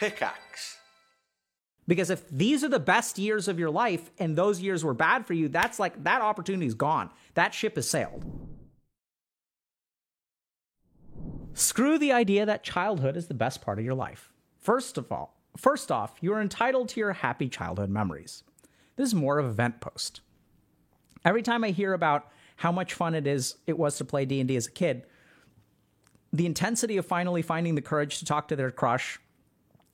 Pickaxe. 0.00 0.78
Because 1.86 2.08
if 2.08 2.26
these 2.30 2.64
are 2.64 2.68
the 2.68 2.80
best 2.80 3.18
years 3.18 3.48
of 3.48 3.58
your 3.58 3.70
life 3.70 4.10
and 4.18 4.34
those 4.34 4.60
years 4.60 4.82
were 4.82 4.94
bad 4.94 5.26
for 5.26 5.34
you, 5.34 5.48
that's 5.48 5.78
like 5.78 6.04
that 6.04 6.22
opportunity 6.22 6.66
is 6.66 6.74
gone. 6.74 7.10
That 7.34 7.52
ship 7.52 7.76
has 7.76 7.86
sailed. 7.86 8.24
Screw 11.52 11.98
the 11.98 12.12
idea 12.12 12.46
that 12.46 12.64
childhood 12.64 13.14
is 13.14 13.26
the 13.26 13.34
best 13.34 13.60
part 13.60 13.78
of 13.78 13.84
your 13.84 13.94
life. 13.94 14.32
First 14.58 14.96
of 14.96 15.12
all, 15.12 15.36
first 15.56 15.92
off, 15.92 16.14
you 16.22 16.32
are 16.32 16.40
entitled 16.40 16.88
to 16.90 17.00
your 17.00 17.12
happy 17.12 17.50
childhood 17.50 17.90
memories. 17.90 18.42
This 18.96 19.08
is 19.08 19.14
more 19.14 19.38
of 19.38 19.44
a 19.44 19.52
vent 19.52 19.80
post. 19.80 20.22
Every 21.26 21.42
time 21.42 21.62
I 21.62 21.70
hear 21.70 21.92
about 21.92 22.26
how 22.56 22.72
much 22.72 22.94
fun 22.94 23.14
it 23.14 23.26
is 23.26 23.56
it 23.66 23.78
was 23.78 23.98
to 23.98 24.06
play 24.06 24.24
D&D 24.24 24.56
as 24.56 24.66
a 24.66 24.70
kid, 24.70 25.04
the 26.32 26.46
intensity 26.46 26.96
of 26.96 27.04
finally 27.04 27.42
finding 27.42 27.74
the 27.74 27.82
courage 27.82 28.18
to 28.20 28.24
talk 28.24 28.48
to 28.48 28.56
their 28.56 28.70
crush, 28.70 29.18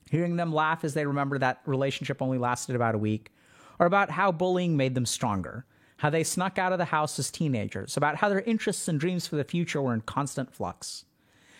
hearing 0.09 0.35
them 0.35 0.53
laugh 0.53 0.83
as 0.83 0.93
they 0.93 1.05
remember 1.05 1.37
that 1.37 1.61
relationship 1.65 2.21
only 2.21 2.37
lasted 2.37 2.75
about 2.75 2.95
a 2.95 2.99
week, 2.99 3.31
or 3.79 3.85
about 3.85 4.11
how 4.11 4.31
bullying 4.31 4.77
made 4.77 4.95
them 4.95 5.05
stronger, 5.05 5.65
how 5.97 6.09
they 6.09 6.23
snuck 6.23 6.57
out 6.57 6.71
of 6.71 6.77
the 6.77 6.85
house 6.85 7.17
as 7.19 7.31
teenagers, 7.31 7.97
about 7.97 8.17
how 8.17 8.29
their 8.29 8.41
interests 8.41 8.87
and 8.87 8.99
dreams 8.99 9.27
for 9.27 9.35
the 9.35 9.43
future 9.43 9.81
were 9.81 9.93
in 9.93 10.01
constant 10.01 10.53
flux. 10.53 11.05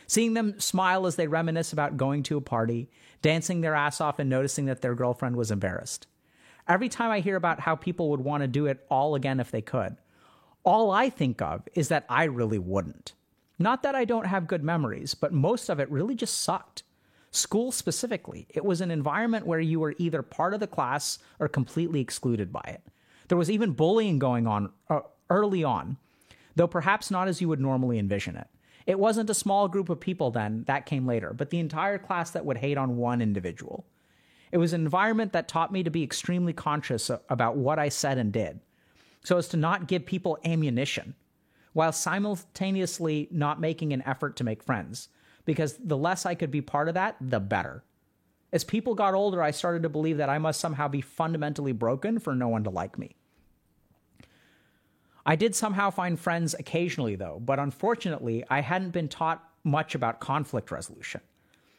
Seeing 0.06 0.34
them 0.34 0.60
smile 0.60 1.06
as 1.06 1.16
they 1.16 1.28
reminisce 1.28 1.73
about 1.73 1.98
going 1.98 2.23
to 2.23 2.38
a 2.38 2.42
party, 2.42 2.90
dancing 3.22 3.62
their 3.62 3.76
ass 3.76 4.00
off, 4.00 4.20
and 4.20 4.30
noticing 4.30 4.66
that 4.66 4.82
their 4.82 4.95
girlfriend 4.95 5.36
was 5.36 5.52
embarrassed. 5.52 6.08
Every 6.68 6.90
time 6.90 7.12
I 7.12 7.20
hear 7.20 7.36
about 7.36 7.62
how 7.62 7.76
people 7.76 8.09
would 8.09 8.22
want 8.22 8.42
to 8.42 8.48
do 8.48 8.66
it 8.66 8.86
all 8.90 9.16
again 9.16 9.40
if 9.40 9.52
they 9.52 9.62
could, 9.62 9.98
all 10.64 10.92
I 10.92 11.09
think 11.09 11.42
of 11.42 11.68
is 11.73 11.88
that 11.90 12.06
I 12.09 12.26
really 12.26 12.59
wouldn't. 12.59 13.14
Not 13.59 13.84
that 13.84 13.95
I 13.95 14.06
don't 14.06 14.28
have 14.28 14.48
good 14.48 14.64
memories, 14.64 15.14
but 15.14 15.34
most 15.34 15.70
of 15.70 15.80
it 15.80 15.90
really 15.90 16.14
just 16.14 16.42
sucked. 16.42 16.84
School 17.31 17.72
specifically, 17.72 18.47
it 18.50 18.66
was 18.66 18.81
an 18.81 18.92
environment 18.92 19.45
where 19.45 19.59
you 19.59 19.80
were 19.80 19.95
either 19.97 20.22
part 20.22 20.53
of 20.53 20.59
the 20.59 20.67
class 20.67 21.20
or 21.39 21.47
completely 21.47 22.00
excluded 22.00 22.52
by 22.52 22.64
it. 22.66 22.81
There 23.28 23.38
was 23.38 23.52
even 23.52 23.73
bullying 23.73 24.20
going 24.20 24.47
on 24.47 24.72
uh, 24.89 25.02
early 25.30 25.64
on, 25.64 25.98
though 26.55 26.67
perhaps 26.67 27.11
not 27.11 27.28
as 27.28 27.42
you 27.42 27.50
would 27.50 27.59
normally 27.59 28.00
envision 28.00 28.36
it. 28.38 28.48
It 28.86 29.00
wasn't 29.00 29.30
a 29.30 29.36
small 29.36 29.67
group 29.67 29.89
of 29.89 30.00
people 30.00 30.31
then, 30.31 30.64
that 30.67 30.86
came 30.86 31.05
later, 31.05 31.33
but 31.33 31.50
the 31.50 31.59
entire 31.59 31.98
class 31.98 32.31
that 32.31 32.45
would 32.45 32.58
hate 32.58 32.78
on 32.78 32.95
one 32.95 33.22
individual. 33.22 33.86
It 34.52 34.58
was 34.58 34.72
an 34.72 34.81
environment 34.81 35.33
that 35.33 35.50
taught 35.50 35.73
me 35.73 35.83
to 35.83 35.89
be 35.89 36.03
extremely 36.03 36.53
conscious 36.53 37.11
about 37.30 37.58
what 37.58 37.80
I 37.80 37.89
said 37.89 38.17
and 38.17 38.31
did, 38.31 38.61
so 39.23 39.38
as 39.38 39.50
to 39.50 39.58
not 39.58 39.89
give 39.89 40.05
people 40.05 40.39
ammunition, 40.45 41.16
while 41.73 41.92
simultaneously 41.92 43.28
not 43.30 43.59
making 43.59 43.92
an 43.92 44.03
effort 44.05 44.38
to 44.38 44.45
make 44.45 44.64
friends, 44.64 45.09
because 45.48 45.78
the 45.78 45.98
less 45.98 46.26
I 46.26 46.36
could 46.36 46.52
be 46.52 46.62
part 46.62 46.90
of 46.90 46.94
that, 46.95 47.16
the 47.22 47.40
better. 47.40 47.81
As 48.52 48.66
people 48.66 48.95
got 48.95 49.14
older, 49.14 49.42
I 49.42 49.52
started 49.52 49.81
to 49.84 49.89
believe 49.89 50.17
that 50.17 50.30
I 50.30 50.38
must 50.38 50.59
somehow 50.59 50.89
be 50.89 51.00
fundamentally 51.02 51.72
broken 51.72 52.20
for 52.20 52.36
no 52.36 52.50
one 52.50 52.66
to 52.66 52.70
like 52.70 53.00
me. 53.00 53.16
I 55.26 55.38
did 55.38 55.56
somehow 55.56 55.89
find 55.89 56.20
friends 56.20 56.54
occasionally, 56.54 57.16
though, 57.16 57.42
but 57.44 57.59
unfortunately, 57.59 58.44
I 58.50 58.59
hadn't 58.59 58.92
been 58.92 59.08
taught 59.08 59.44
much 59.64 59.95
about 59.95 60.20
conflict 60.20 60.70
resolution. 60.70 61.22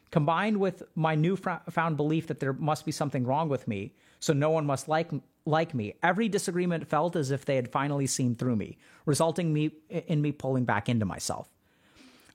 Combined 0.09 0.57
with 0.57 0.81
my 0.95 1.13
newfound 1.13 1.95
belief 1.95 2.25
that 2.27 2.39
there 2.39 2.53
must 2.53 2.85
be 2.85 2.91
something 2.91 3.23
wrong 3.23 3.49
with 3.49 3.67
me, 3.67 3.93
so 4.19 4.33
no 4.33 4.49
one 4.49 4.65
must 4.65 4.87
like 4.87 5.11
like 5.45 5.73
me, 5.73 5.93
every 6.03 6.27
disagreement 6.27 6.87
felt 6.87 7.15
as 7.15 7.31
if 7.31 7.45
they 7.45 7.55
had 7.55 7.71
finally 7.71 8.05
seen 8.05 8.35
through 8.35 8.55
me, 8.55 8.77
resulting 9.05 9.53
me 9.53 9.71
in 9.89 10.21
me 10.21 10.31
pulling 10.31 10.65
back 10.65 10.89
into 10.89 11.05
myself. 11.05 11.49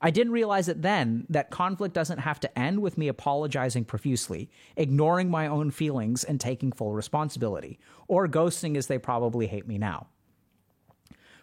I 0.01 0.11
didn't 0.11 0.33
realize 0.33 0.67
it 0.67 0.81
then 0.81 1.25
that 1.29 1.49
conflict 1.49 1.93
doesn't 1.93 2.19
have 2.19 2.39
to 2.41 2.59
end 2.59 2.81
with 2.81 2.97
me 2.97 3.07
apologizing 3.07 3.85
profusely, 3.85 4.49
ignoring 4.75 5.29
my 5.29 5.47
own 5.47 5.71
feelings 5.71 6.23
and 6.23 6.39
taking 6.39 6.71
full 6.71 6.93
responsibility, 6.93 7.79
or 8.07 8.27
ghosting 8.27 8.75
as 8.75 8.87
they 8.87 8.97
probably 8.97 9.47
hate 9.47 9.67
me 9.67 9.77
now. 9.77 10.07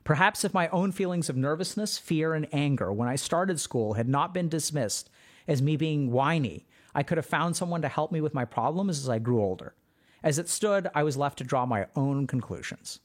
Perhaps 0.05 0.45
if 0.45 0.53
my 0.53 0.69
own 0.69 0.93
feelings 0.93 1.29
of 1.29 1.37
nervousness, 1.37 1.97
fear, 1.97 2.35
and 2.35 2.49
anger 2.53 2.93
when 2.93 3.09
I 3.09 3.17
started 3.17 3.61
school 3.61 3.95
had 3.95 4.09
not 4.09 4.35
been 4.35 4.49
dismissed 4.49 5.09
as 5.47 5.63
me 5.63 5.77
being 5.77 6.11
whiny, 6.11 6.67
I 6.95 7.03
could 7.03 7.19
have 7.19 7.27
found 7.27 7.57
someone 7.57 7.83
to 7.83 7.89
help 7.89 8.13
me 8.13 8.21
with 8.21 8.35
my 8.35 8.45
problems 8.45 8.99
as 8.99 9.09
I 9.09 9.19
grew 9.19 9.41
older. 9.41 9.75
As 10.23 10.39
it 10.39 10.49
stood, 10.49 10.89
I 10.95 11.03
was 11.03 11.17
left 11.17 11.39
to 11.39 11.45
draw 11.45 11.67
my 11.67 11.87
own 11.97 12.27
conclusions. 12.27 13.01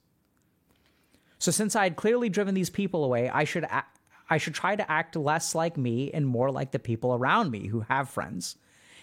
So 1.40 1.52
since 1.52 1.76
I 1.76 1.84
had 1.84 1.96
clearly 1.96 2.30
driven 2.30 2.56
these 2.56 2.70
people 2.70 3.04
away, 3.04 3.30
I 3.30 3.44
should 3.44 3.66
I 4.30 4.38
should 4.38 4.54
try 4.54 4.76
to 4.76 4.92
act 4.92 5.16
less 5.16 5.56
like 5.56 5.78
me 5.78 6.12
and 6.12 6.28
more 6.28 6.52
like 6.52 6.72
the 6.72 6.80
people 6.80 7.14
around 7.14 7.52
me 7.52 7.68
who 7.68 7.82
have 7.82 8.10
friends. 8.10 8.58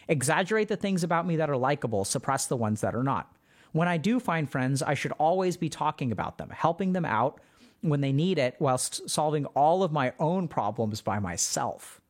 Exaggerate 0.09 0.69
the 0.69 0.77
things 0.77 1.03
about 1.03 1.27
me 1.27 1.37
that 1.37 1.49
are 1.49 1.57
likable, 1.57 2.05
suppress 2.05 2.47
the 2.47 2.57
ones 2.57 2.83
that 2.83 2.95
are 2.95 3.03
not. 3.03 3.35
When 3.73 3.89
I 3.89 3.97
do 3.97 4.21
find 4.21 4.49
friends, 4.49 4.83
I 4.83 4.95
should 4.95 5.13
always 5.13 5.57
be 5.57 5.69
talking 5.69 6.13
about 6.13 6.39
them, 6.39 6.51
helping 6.51 6.93
them 6.93 7.05
out, 7.05 7.41
when 7.81 8.01
they 8.01 8.13
need 8.13 8.39
it 8.39 8.57
whilst 8.59 9.09
solving 9.09 9.45
all 9.47 9.83
of 9.83 9.93
my 9.93 10.13
own 10.19 10.49
problems 10.49 11.01
by 11.01 11.19
myself. 11.19 12.01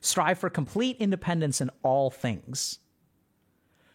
Strive 0.00 0.38
for 0.38 0.50
complete 0.50 0.96
independence 0.98 1.60
in 1.60 1.70
all 1.82 2.10
things. 2.10 2.80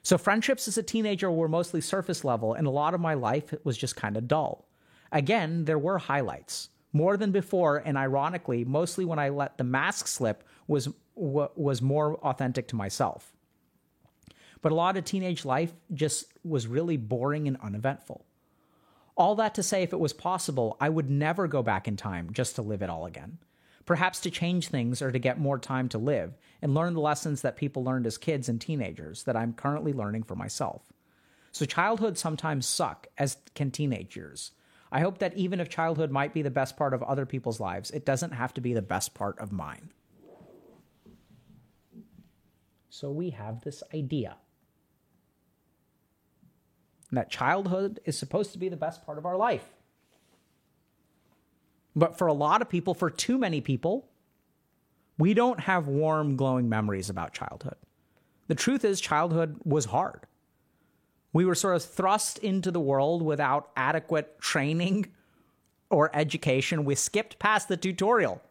So, 0.04 0.18
friendships 0.18 0.68
as 0.68 0.78
a 0.78 0.84
teenager 0.84 1.30
were 1.30 1.48
mostly 1.48 1.82
surface 1.82 2.24
level, 2.24 2.54
and 2.54 2.66
a 2.66 2.72
lot 2.72 2.94
of 2.94 3.02
my 3.02 3.14
life 3.14 3.54
was 3.64 3.78
just 3.78 3.96
kind 3.96 4.18
of 4.18 4.28
dull. 4.28 4.68
Again, 5.12 5.66
there 5.66 5.78
were 5.78 6.00
highlights, 6.00 6.70
more 6.94 7.18
than 7.18 7.32
before, 7.32 7.78
and 7.78 7.98
ironically, 7.98 8.66
mostly 8.66 9.06
when 9.06 9.20
I 9.20 9.30
let 9.30 9.58
the 9.58 9.64
mask 9.64 10.08
slip 10.08 10.44
was 10.68 10.90
was 11.16 11.82
more 11.82 12.16
authentic 12.18 12.68
to 12.70 12.76
myself. 12.76 13.36
But 14.62 14.72
a 14.72 14.76
lot 14.76 14.98
of 14.98 15.06
teenage 15.06 15.44
life 15.44 15.74
just 15.94 16.26
was 16.44 16.68
really 16.68 16.98
boring 16.98 17.48
and 17.48 17.58
uneventful. 17.62 18.26
All 19.16 19.36
that 19.36 19.56
to 19.56 19.64
say, 19.64 19.84
if 19.84 19.94
it 19.94 20.00
was 20.00 20.14
possible, 20.14 20.78
I 20.80 20.90
would 20.90 21.10
never 21.10 21.48
go 21.48 21.62
back 21.62 21.88
in 21.88 21.98
time 21.98 22.30
just 22.32 22.56
to 22.56 22.62
live 22.62 22.82
it 22.82 22.90
all 22.90 23.06
again. 23.06 23.40
Perhaps 23.86 24.22
to 24.22 24.32
change 24.32 24.68
things 24.68 25.02
or 25.02 25.12
to 25.12 25.20
get 25.20 25.40
more 25.40 25.60
time 25.60 25.90
to 25.90 25.98
live 25.98 26.38
and 26.62 26.74
learn 26.74 26.94
the 26.94 27.02
lessons 27.02 27.42
that 27.42 27.58
people 27.58 27.84
learned 27.84 28.06
as 28.06 28.18
kids 28.18 28.48
and 28.48 28.62
teenagers 28.62 29.24
that 29.24 29.36
I'm 29.36 29.54
currently 29.54 29.92
learning 29.92 30.24
for 30.24 30.36
myself. 30.36 30.84
So, 31.52 31.66
childhood 31.66 32.18
sometimes 32.18 32.66
suck, 32.66 33.08
as 33.18 33.38
can 33.56 33.72
teenage 33.72 34.16
years. 34.16 34.52
I 34.92 35.00
hope 35.00 35.20
that 35.20 35.36
even 35.36 35.60
if 35.60 35.70
childhood 35.70 36.12
might 36.12 36.34
be 36.34 36.42
the 36.42 36.50
best 36.52 36.76
part 36.76 36.94
of 36.94 37.02
other 37.04 37.26
people's 37.26 37.60
lives, 37.60 37.92
it 37.92 38.06
doesn't 38.06 38.32
have 38.32 38.54
to 38.56 38.62
be 38.62 38.74
the 38.74 38.82
best 38.82 39.14
part 39.14 39.40
of 39.40 39.52
mine. 39.52 39.92
So, 42.90 43.10
we 43.10 43.30
have 43.30 43.62
this 43.62 43.84
idea 43.94 44.36
that 47.12 47.30
childhood 47.30 48.02
is 48.06 48.18
supposed 48.18 48.52
to 48.52 48.58
be 48.58 48.68
the 48.68 48.76
best 48.76 49.06
part 49.06 49.18
of 49.18 49.26
our 49.26 49.38
life. 49.38 49.66
But 51.96 52.18
for 52.18 52.28
a 52.28 52.34
lot 52.34 52.62
of 52.62 52.70
people, 52.70 52.94
for 52.94 53.10
too 53.10 53.38
many 53.38 53.62
people, 53.62 54.10
we 55.18 55.34
don't 55.34 55.62
have 55.62 55.88
warm, 55.88 56.36
glowing 56.36 56.68
memories 56.68 57.10
about 57.10 57.34
childhood. 57.34 57.76
The 58.48 58.56
truth 58.56 58.84
is, 58.84 59.00
childhood 59.00 59.58
was 59.64 59.86
hard. 59.86 60.26
We 61.34 61.46
were 61.46 61.56
sort 61.56 61.76
of 61.76 61.84
thrust 61.84 62.38
into 62.40 62.72
the 62.72 62.80
world 62.80 63.22
without 63.22 63.72
adequate 63.76 64.40
training 64.40 65.08
or 65.90 66.10
education. 66.14 66.86
We 66.86 66.96
skipped 66.96 67.40
past 67.40 67.68
the 67.68 67.78
tutorial 67.78 68.42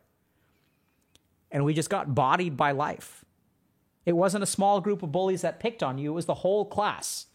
and 1.51 1.65
we 1.65 1.75
just 1.75 1.91
got 1.91 2.15
bodied 2.15 2.57
by 2.57 2.73
life. 2.73 3.25
It 4.07 4.13
wasn't 4.13 4.45
a 4.45 4.47
small 4.47 4.81
group 4.81 5.03
of 5.03 5.13
bullies 5.13 5.43
that 5.43 5.61
picked 5.61 5.83
on 5.83 5.99
you, 5.99 6.13
it 6.13 6.15
was 6.15 6.27
the 6.27 6.35
whole 6.35 6.65
class 6.65 7.27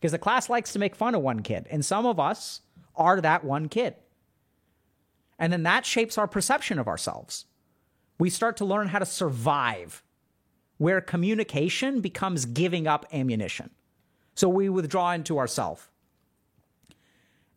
because 0.00 0.12
the 0.12 0.18
class 0.18 0.48
likes 0.48 0.72
to 0.72 0.78
make 0.78 0.96
fun 0.96 1.14
of 1.14 1.20
one 1.20 1.40
kid, 1.40 1.66
and 1.70 1.84
some 1.84 2.06
of 2.06 2.18
us 2.18 2.62
are 2.96 3.20
that 3.20 3.44
one 3.44 3.68
kid. 3.68 3.94
And 5.38 5.52
then 5.52 5.62
that 5.64 5.84
shapes 5.84 6.16
our 6.16 6.26
perception 6.26 6.78
of 6.78 6.88
ourselves. 6.88 7.44
We 8.18 8.30
start 8.30 8.56
to 8.58 8.64
learn 8.64 8.88
how 8.88 8.98
to 8.98 9.06
survive, 9.06 10.02
where 10.78 11.00
communication 11.02 12.00
becomes 12.00 12.46
giving 12.46 12.86
up 12.86 13.06
ammunition. 13.12 13.70
So 14.40 14.48
we 14.48 14.70
withdraw 14.70 15.12
into 15.12 15.36
ourself. 15.36 15.90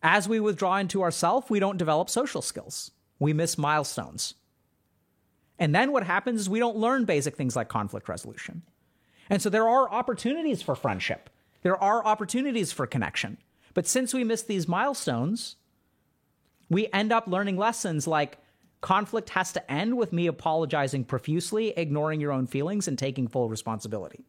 As 0.02 0.28
we 0.28 0.42
withdraw 0.42 0.76
into 0.76 1.02
ourself, 1.02 1.50
we 1.50 1.62
don't 1.62 1.78
develop 1.78 2.10
social 2.10 2.42
skills. 2.42 2.92
We 3.20 3.32
miss 3.32 3.58
milestones. 3.58 4.34
And 5.58 5.74
then 5.74 5.94
what 5.94 6.04
happens 6.04 6.42
is 6.42 6.50
we 6.50 6.60
don't 6.60 6.76
learn 6.76 7.06
basic 7.06 7.38
things 7.38 7.56
like 7.56 7.70
conflict 7.70 8.10
resolution. 8.10 8.64
And 9.30 9.42
so 9.42 9.50
there 9.50 9.66
are 9.66 9.90
opportunities 9.90 10.62
for 10.62 10.76
friendship. 10.76 11.30
There 11.62 11.82
are 11.82 12.06
opportunities 12.06 12.74
for 12.74 12.86
connection. 12.86 13.38
But 13.74 13.88
since 13.88 14.14
we 14.14 14.26
miss 14.26 14.42
these 14.42 14.68
milestones, 14.68 15.56
we 16.70 16.90
end 16.92 17.14
up 17.14 17.28
learning 17.28 17.56
lessons 17.56 18.08
like 18.08 18.40
conflict 18.82 19.30
has 19.30 19.54
to 19.54 19.72
end 19.72 19.96
with 19.96 20.12
me 20.12 20.28
apologizing 20.28 21.06
profusely, 21.06 21.70
ignoring 21.78 22.20
your 22.20 22.34
own 22.34 22.46
feelings, 22.46 22.90
and 22.90 23.00
taking 23.00 23.30
full 23.30 23.48
responsibility. 23.48 24.26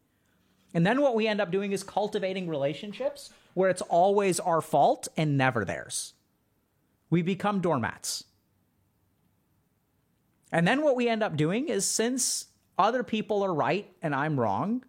And 0.75 0.85
then 0.85 1.01
what 1.01 1.15
we 1.15 1.25
end 1.25 1.39
up 1.39 1.51
doing 1.51 1.71
is 1.71 1.83
cultivating 1.83 2.49
relationships 2.49 3.29
where 3.53 3.69
it's 3.69 3.81
always 3.81 4.41
our 4.41 4.59
fault 4.59 5.07
and 5.15 5.37
never 5.37 5.63
theirs. 5.63 6.13
We 7.09 7.21
become 7.21 7.61
doormats. 7.61 8.25
And 10.51 10.67
then 10.67 10.81
what 10.81 10.97
we 10.97 11.07
end 11.07 11.23
up 11.23 11.37
doing 11.37 11.69
is 11.69 11.85
since 11.85 12.47
other 12.77 13.03
people 13.03 13.41
are 13.41 13.53
right 13.53 13.89
and 14.01 14.13
I'm 14.13 14.37
wrong, 14.37 14.83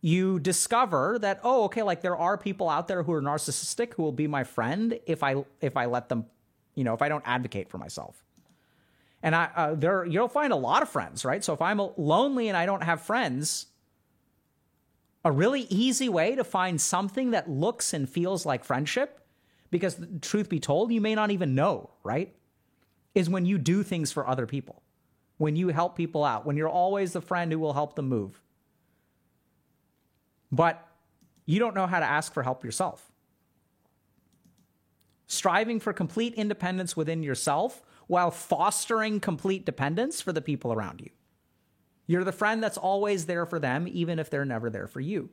you 0.00 0.38
discover 0.40 1.18
that 1.20 1.40
oh 1.44 1.64
okay 1.64 1.82
like 1.82 2.00
there 2.00 2.16
are 2.16 2.36
people 2.36 2.68
out 2.68 2.88
there 2.88 3.04
who 3.04 3.12
are 3.12 3.22
narcissistic 3.22 3.94
who 3.94 4.02
will 4.02 4.12
be 4.12 4.26
my 4.26 4.42
friend 4.42 4.98
if 5.06 5.22
i 5.22 5.36
if 5.60 5.76
i 5.76 5.86
let 5.86 6.08
them 6.08 6.26
you 6.74 6.82
know 6.82 6.92
if 6.92 7.00
i 7.00 7.08
don't 7.08 7.22
advocate 7.24 7.70
for 7.70 7.78
myself 7.78 8.24
and 9.22 9.32
i 9.32 9.48
uh, 9.54 9.74
there 9.76 10.04
you'll 10.04 10.26
find 10.26 10.52
a 10.52 10.56
lot 10.56 10.82
of 10.82 10.88
friends 10.88 11.24
right 11.24 11.44
so 11.44 11.52
if 11.52 11.62
i'm 11.62 11.80
lonely 11.96 12.48
and 12.48 12.56
i 12.56 12.66
don't 12.66 12.82
have 12.82 13.00
friends 13.00 13.66
a 15.24 15.32
really 15.32 15.62
easy 15.62 16.08
way 16.08 16.34
to 16.34 16.44
find 16.44 16.80
something 16.80 17.30
that 17.30 17.48
looks 17.48 17.94
and 17.94 18.08
feels 18.08 18.44
like 18.44 18.64
friendship 18.64 19.20
because 19.70 20.00
truth 20.20 20.48
be 20.48 20.60
told 20.60 20.92
you 20.92 21.00
may 21.00 21.14
not 21.14 21.30
even 21.30 21.54
know 21.54 21.90
right 22.02 22.34
is 23.14 23.28
when 23.30 23.46
you 23.46 23.58
do 23.58 23.82
things 23.82 24.10
for 24.10 24.26
other 24.26 24.46
people 24.46 24.82
when 25.38 25.56
you 25.56 25.68
help 25.68 25.96
people 25.96 26.24
out 26.24 26.44
when 26.44 26.56
you're 26.56 26.68
always 26.68 27.12
the 27.12 27.20
friend 27.20 27.52
who 27.52 27.58
will 27.58 27.72
help 27.72 27.94
them 27.94 28.08
move 28.08 28.40
but 30.52 30.86
you 31.46 31.58
don't 31.58 31.74
know 31.74 31.86
how 31.86 31.98
to 31.98 32.06
ask 32.06 32.32
for 32.32 32.42
help 32.42 32.62
yourself. 32.62 33.10
Striving 35.26 35.80
for 35.80 35.92
complete 35.92 36.34
independence 36.34 36.96
within 36.96 37.22
yourself 37.22 37.82
while 38.06 38.30
fostering 38.30 39.18
complete 39.18 39.64
dependence 39.64 40.20
for 40.20 40.32
the 40.32 40.42
people 40.42 40.72
around 40.72 41.00
you. 41.00 41.10
You're 42.06 42.24
the 42.24 42.32
friend 42.32 42.62
that's 42.62 42.78
always 42.78 43.26
there 43.26 43.46
for 43.46 43.58
them, 43.58 43.88
even 43.88 44.18
if 44.18 44.30
they're 44.30 44.44
never 44.44 44.70
there 44.70 44.86
for 44.86 45.00
you. 45.00 45.30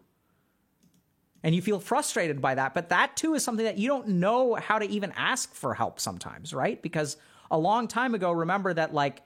And 1.44 1.56
you 1.56 1.62
feel 1.62 1.80
frustrated 1.80 2.42
by 2.42 2.56
that. 2.56 2.74
But 2.74 2.90
that 2.90 3.16
too 3.16 3.34
is 3.34 3.44
something 3.44 3.66
that 3.66 3.78
you 3.78 3.88
don't 3.88 4.08
know 4.08 4.56
how 4.56 4.78
to 4.80 4.86
even 4.86 5.14
ask 5.16 5.54
for 5.54 5.74
help 5.74 6.00
sometimes, 6.00 6.54
right? 6.54 6.82
Because 6.82 7.18
a 7.50 7.58
long 7.58 7.88
time 7.88 8.14
ago, 8.14 8.32
remember 8.32 8.74
that 8.74 8.94
like 8.94 9.22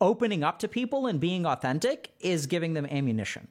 opening 0.00 0.42
up 0.42 0.60
to 0.60 0.68
people 0.68 1.06
and 1.06 1.20
being 1.20 1.44
authentic 1.44 2.12
is 2.20 2.46
giving 2.46 2.74
them 2.74 2.86
ammunition. 2.86 3.48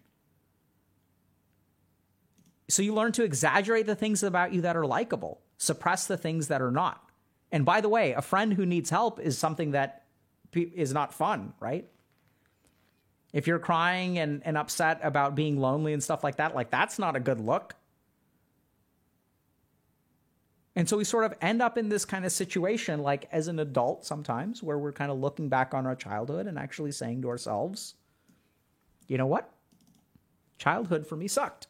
So 2.70 2.82
you 2.82 2.94
learn 2.94 3.12
to 3.14 3.24
exaggerate 3.24 3.86
the 3.86 3.96
things 3.96 4.24
about 4.24 4.54
you 4.54 4.62
that 4.62 4.78
are 4.78 4.86
likable, 4.86 5.42
suppress 5.58 6.08
the 6.08 6.18
things 6.18 6.48
that 6.48 6.62
are 6.62 6.72
not. 6.72 7.04
And 7.52 7.66
by 7.66 7.82
the 7.82 7.90
way, 7.90 8.14
a 8.14 8.22
friend 8.22 8.54
who 8.54 8.66
needs 8.66 8.90
help 8.90 9.20
is 9.20 9.38
something 9.38 9.72
that 9.72 10.04
is 10.54 10.94
not 10.94 11.14
fun, 11.14 11.54
right? 11.60 11.88
If 13.32 13.48
you're 13.48 13.60
crying 13.60 14.18
and, 14.18 14.42
and 14.46 14.58
upset 14.58 15.00
about 15.04 15.36
being 15.36 15.60
lonely 15.60 15.94
and 15.94 16.04
stuff 16.04 16.24
like 16.24 16.38
that, 16.38 16.56
like 16.56 16.72
that's 16.72 16.98
not 16.98 17.16
a 17.16 17.20
good 17.20 17.40
look. 17.40 17.76
And 20.76 20.88
so 20.88 20.98
we 20.98 21.04
sort 21.04 21.26
of 21.26 21.34
end 21.42 21.62
up 21.62 21.78
in 21.78 21.90
this 21.90 22.06
kind 22.06 22.26
of 22.26 22.32
situation, 22.32 23.02
like 23.02 23.28
as 23.32 23.48
an 23.48 23.60
adult 23.60 24.06
sometimes, 24.06 24.64
where 24.64 24.78
we're 24.78 24.94
kind 24.94 25.12
of 25.12 25.20
looking 25.20 25.50
back 25.50 25.74
on 25.74 25.86
our 25.86 25.96
childhood 25.96 26.48
and 26.48 26.58
actually 26.58 26.92
saying 26.92 27.22
to 27.24 27.30
ourselves, 27.30 27.96
you 29.08 29.18
know 29.18 29.28
what? 29.28 29.52
Childhood 30.58 31.06
for 31.06 31.16
me 31.16 31.28
sucked. 31.28 31.68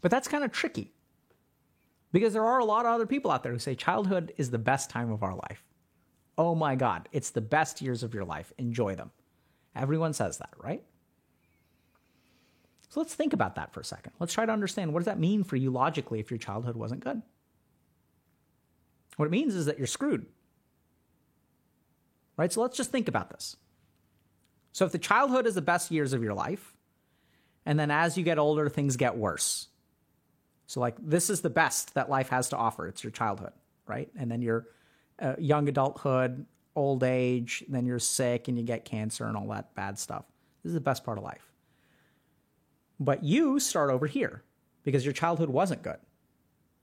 But 0.00 0.10
that's 0.10 0.28
kind 0.28 0.44
of 0.44 0.52
tricky 0.52 0.92
because 2.12 2.32
there 2.32 2.44
are 2.44 2.58
a 2.58 2.64
lot 2.64 2.86
of 2.86 2.92
other 2.92 3.06
people 3.06 3.30
out 3.30 3.42
there 3.42 3.52
who 3.52 3.58
say 3.58 3.74
childhood 3.74 4.32
is 4.36 4.50
the 4.50 4.58
best 4.58 4.90
time 4.90 5.10
of 5.10 5.22
our 5.22 5.34
life. 5.34 5.64
Oh 6.38 6.54
my 6.54 6.74
God, 6.74 7.08
it's 7.12 7.30
the 7.30 7.40
best 7.40 7.80
years 7.80 8.02
of 8.02 8.14
your 8.14 8.24
life. 8.24 8.52
Enjoy 8.58 8.94
them. 8.94 9.10
Everyone 9.76 10.12
says 10.12 10.38
that, 10.38 10.50
right? 10.58 10.82
So 12.88 13.00
let's 13.00 13.14
think 13.14 13.32
about 13.32 13.54
that 13.54 13.72
for 13.72 13.80
a 13.80 13.84
second. 13.84 14.12
Let's 14.18 14.34
try 14.34 14.44
to 14.44 14.52
understand 14.52 14.92
what 14.92 15.00
does 15.00 15.06
that 15.06 15.18
mean 15.18 15.44
for 15.44 15.56
you 15.56 15.70
logically 15.70 16.20
if 16.20 16.30
your 16.30 16.38
childhood 16.38 16.76
wasn't 16.76 17.04
good? 17.04 17.22
What 19.16 19.26
it 19.26 19.30
means 19.30 19.54
is 19.54 19.66
that 19.66 19.78
you're 19.78 19.86
screwed. 19.86 20.26
Right? 22.36 22.52
So 22.52 22.60
let's 22.60 22.76
just 22.76 22.90
think 22.90 23.08
about 23.08 23.30
this. 23.30 23.56
So 24.72 24.84
if 24.84 24.92
the 24.92 24.98
childhood 24.98 25.46
is 25.46 25.54
the 25.54 25.62
best 25.62 25.90
years 25.90 26.12
of 26.12 26.22
your 26.22 26.34
life, 26.34 26.74
and 27.64 27.78
then 27.78 27.90
as 27.90 28.18
you 28.18 28.24
get 28.24 28.38
older, 28.38 28.68
things 28.68 28.96
get 28.96 29.16
worse. 29.16 29.68
So, 30.66 30.80
like, 30.80 30.96
this 30.98 31.30
is 31.30 31.42
the 31.42 31.50
best 31.50 31.94
that 31.94 32.08
life 32.08 32.30
has 32.30 32.48
to 32.48 32.56
offer. 32.56 32.86
It's 32.86 33.04
your 33.04 33.10
childhood, 33.10 33.52
right? 33.86 34.08
And 34.18 34.30
then 34.30 34.42
your 34.42 34.66
uh, 35.22 35.34
young 35.38 35.68
adulthood, 35.68 36.44
old 36.74 37.04
age, 37.04 37.64
then 37.68 37.86
you're 37.86 37.98
sick 37.98 38.48
and 38.48 38.58
you 38.58 38.64
get 38.64 38.84
cancer 38.84 39.26
and 39.26 39.36
all 39.36 39.46
that 39.48 39.74
bad 39.74 39.98
stuff. 39.98 40.24
This 40.62 40.70
is 40.70 40.74
the 40.74 40.80
best 40.80 41.04
part 41.04 41.18
of 41.18 41.24
life. 41.24 41.52
But 42.98 43.24
you 43.24 43.58
start 43.58 43.90
over 43.90 44.06
here 44.06 44.42
because 44.84 45.04
your 45.04 45.12
childhood 45.12 45.50
wasn't 45.50 45.82
good. 45.82 45.98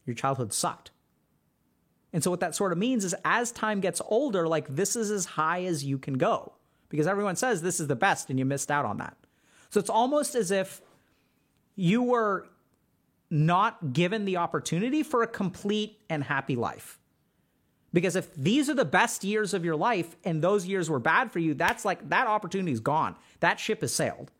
Your 0.06 0.15
childhood 0.15 0.53
sucked. 0.53 0.91
And 2.12 2.24
so, 2.24 2.31
what 2.31 2.39
that 2.39 2.56
sort 2.56 2.71
of 2.71 2.77
means 2.77 3.06
is 3.06 3.15
as 3.24 3.51
time 3.51 3.81
gets 3.81 4.01
older, 4.07 4.47
like, 4.47 4.75
this 4.75 4.95
is 4.95 5.12
as 5.12 5.25
high 5.25 5.63
as 5.65 5.83
you 5.83 5.97
can 6.00 6.15
go 6.15 6.53
because 6.89 7.06
everyone 7.06 7.36
says 7.36 7.62
this 7.62 7.80
is 7.80 7.88
the 7.88 7.95
best 7.95 8.30
and 8.30 8.39
you 8.39 8.45
missed 8.45 8.71
out 8.71 8.86
on 8.86 8.97
that. 8.97 9.15
So, 9.69 9.80
it's 9.80 9.89
almost 9.89 10.33
as 10.33 10.50
if 10.50 10.81
you 11.75 12.01
were 12.01 12.47
not 13.30 13.94
given 13.94 14.25
the 14.25 14.38
opportunity 14.38 15.03
for 15.03 15.21
a 15.21 15.27
complete 15.27 16.00
and 16.09 16.24
happy 16.24 16.56
life. 16.56 16.99
Because 17.91 18.15
if 18.15 18.33
these 18.36 18.69
are 18.69 18.75
the 18.75 18.86
best 18.86 19.24
years 19.24 19.53
of 19.53 19.65
your 19.65 19.75
life 19.75 20.15
and 20.24 20.41
those 20.41 20.65
years 20.65 20.89
were 20.89 21.00
bad 21.00 21.31
for 21.31 21.39
you, 21.39 21.53
that's 21.53 21.86
like 21.86 22.09
that 22.09 22.27
opportunity 22.27 22.71
is 22.71 22.80
gone. 22.80 23.15
That 23.39 23.59
ship 23.59 23.81
has 23.81 23.94
sailed. 23.94 24.31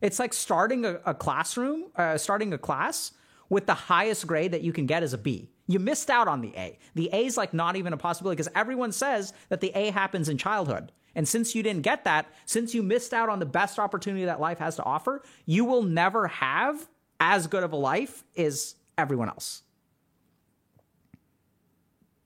It's 0.00 0.18
like 0.18 0.34
starting 0.34 0.84
a, 0.84 1.00
a 1.06 1.14
classroom, 1.14 1.86
uh, 1.96 2.18
starting 2.18 2.52
a 2.52 2.58
class 2.58 3.12
with 3.48 3.66
the 3.66 3.74
highest 3.74 4.26
grade 4.26 4.52
that 4.52 4.62
you 4.62 4.72
can 4.72 4.86
get 4.86 5.02
as 5.02 5.14
a 5.14 5.18
B. 5.18 5.50
You 5.66 5.78
missed 5.78 6.10
out 6.10 6.28
on 6.28 6.42
the 6.42 6.52
A. 6.56 6.78
The 6.94 7.08
A 7.12 7.24
is 7.26 7.36
like 7.36 7.54
not 7.54 7.76
even 7.76 7.92
a 7.92 7.96
possibility 7.96 8.36
because 8.36 8.52
everyone 8.54 8.92
says 8.92 9.32
that 9.48 9.60
the 9.60 9.72
A 9.74 9.90
happens 9.90 10.28
in 10.28 10.36
childhood. 10.36 10.92
And 11.14 11.26
since 11.26 11.54
you 11.54 11.62
didn't 11.62 11.82
get 11.82 12.04
that, 12.04 12.26
since 12.44 12.74
you 12.74 12.82
missed 12.82 13.14
out 13.14 13.30
on 13.30 13.38
the 13.38 13.46
best 13.46 13.78
opportunity 13.78 14.26
that 14.26 14.38
life 14.38 14.58
has 14.58 14.76
to 14.76 14.84
offer, 14.84 15.22
you 15.46 15.64
will 15.64 15.82
never 15.82 16.28
have 16.28 16.88
as 17.18 17.46
good 17.46 17.62
of 17.62 17.72
a 17.72 17.76
life 17.76 18.22
as 18.36 18.74
everyone 18.98 19.28
else. 19.28 19.62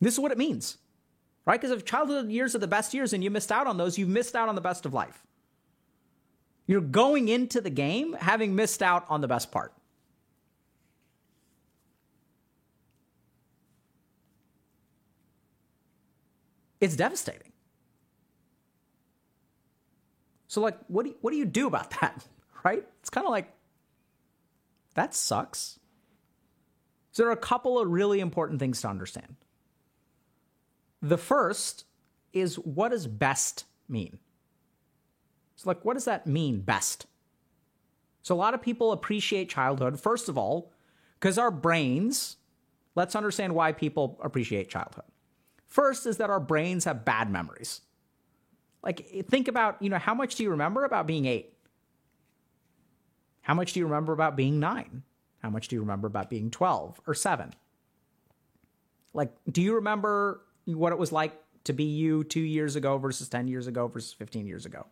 This 0.00 0.14
is 0.14 0.20
what 0.20 0.32
it 0.32 0.38
means, 0.38 0.79
right? 1.44 1.61
Because 1.61 1.76
if 1.76 1.85
childhood 1.85 2.31
years 2.31 2.55
are 2.55 2.58
the 2.58 2.67
best 2.67 2.94
years 2.94 3.12
and 3.12 3.23
you 3.23 3.31
missed 3.31 3.52
out 3.52 3.67
on 3.67 3.76
those, 3.76 3.99
you've 3.99 4.08
missed 4.08 4.35
out 4.35 4.49
on 4.49 4.55
the 4.55 4.61
best 4.61 4.87
of 4.87 4.94
life. 4.94 5.26
You're 6.67 6.81
going 6.81 7.29
into 7.29 7.61
the 7.61 7.70
game 7.70 8.14
having 8.14 8.55
missed 8.55 8.82
out 8.82 9.05
on 9.08 9.20
the 9.20 9.29
best 9.29 9.50
part. 9.50 9.75
It's 16.81 16.97
devastating. 16.97 17.52
So, 20.49 20.61
like, 20.61 20.78
what 20.88 21.04
do 21.04 21.11
you, 21.11 21.16
what 21.21 21.30
do 21.30 21.37
you 21.37 21.45
do 21.45 21.66
about 21.66 21.90
that, 22.00 22.26
right? 22.64 22.85
It's 23.00 23.11
kind 23.11 23.26
of 23.26 23.30
like 23.30 23.52
that 24.95 25.14
sucks. 25.14 25.78
So, 27.12 27.23
there 27.23 27.30
are 27.30 27.35
a 27.35 27.37
couple 27.37 27.78
of 27.78 27.88
really 27.88 28.21
important 28.21 28.59
things 28.61 28.80
to 28.80 28.88
understand. 28.88 29.37
The 31.02 31.19
first 31.19 31.85
is 32.33 32.57
what 32.57 32.90
does 32.90 33.07
best 33.07 33.64
mean? 33.88 34.19
So, 35.57 35.69
like, 35.69 35.85
what 35.85 35.95
does 35.95 36.04
that 36.07 36.26
mean, 36.26 36.61
best? 36.61 37.07
So, 38.23 38.35
a 38.35 38.37
lot 38.37 38.54
of 38.54 38.62
people 38.62 38.92
appreciate 38.92 39.49
childhood, 39.49 40.00
first 40.00 40.28
of 40.28 40.38
all, 40.38 40.73
because 41.19 41.38
our 41.38 41.50
brains, 41.50 42.37
let's 42.95 43.14
understand 43.14 43.54
why 43.54 43.73
people 43.73 44.19
appreciate 44.23 44.69
childhood. 44.69 45.04
First 45.66 46.07
is 46.07 46.16
that 46.16 46.30
our 46.30 46.40
brains 46.40 46.85
have 46.85 47.04
bad 47.04 47.30
memories. 47.30 47.83
Like, 48.83 49.07
think 49.28 49.49
about, 49.49 49.80
you 49.83 49.90
know, 49.90 49.99
how 49.99 50.14
much 50.14 50.35
do 50.35 50.42
you 50.42 50.50
remember 50.50 50.85
about 50.85 51.07
being 51.07 51.26
eight? 51.26 51.52
How 53.42 53.54
much 53.54 53.73
do 53.73 53.80
you 53.80 53.87
remember 53.87 54.12
about 54.12 54.37
being 54.37 54.59
nine? 54.59 55.02
How 55.42 55.50
much 55.50 55.69
do 55.69 55.76
you 55.76 55.80
remember 55.80 56.07
about 56.07 56.30
being 56.30 56.50
12 56.50 57.00
or 57.07 57.14
seven? 57.14 57.54
Like, 59.12 59.33
do 59.50 59.61
you 59.62 59.75
remember 59.75 60.42
what 60.67 60.93
it 60.93 60.99
was 60.99 61.12
like 61.12 61.40
to 61.64 61.73
be 61.73 61.85
you 61.85 62.25
two 62.25 62.40
years 62.40 62.76
ago 62.76 62.99
versus 62.99 63.29
10 63.29 63.49
years 63.49 63.67
ago 63.67 63.88
versus 63.88 64.12
15 64.12 64.47
years 64.47 64.67
ago? 64.67 64.87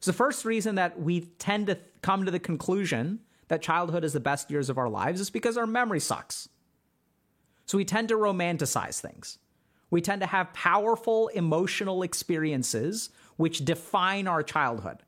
So, 0.00 0.10
the 0.12 0.16
first 0.16 0.44
reason 0.44 0.76
that 0.76 1.00
we 1.00 1.20
tend 1.20 1.66
to 1.66 1.78
come 2.00 2.24
to 2.24 2.30
the 2.30 2.38
conclusion 2.38 3.20
that 3.48 3.60
childhood 3.60 4.04
is 4.04 4.12
the 4.12 4.20
best 4.20 4.50
years 4.50 4.70
of 4.70 4.78
our 4.78 4.88
lives 4.88 5.20
is 5.20 5.28
because 5.28 5.56
our 5.56 5.66
memory 5.66 6.00
sucks. 6.00 6.48
So, 7.66 7.76
we 7.76 7.84
tend 7.84 8.08
to 8.08 8.14
romanticize 8.14 9.00
things. 9.00 9.38
We 9.90 10.00
tend 10.00 10.20
to 10.20 10.26
have 10.26 10.52
powerful 10.52 11.28
emotional 11.28 12.02
experiences 12.02 13.10
which 13.36 13.64
define 13.64 14.28
our 14.28 14.42
childhood. 14.42 14.98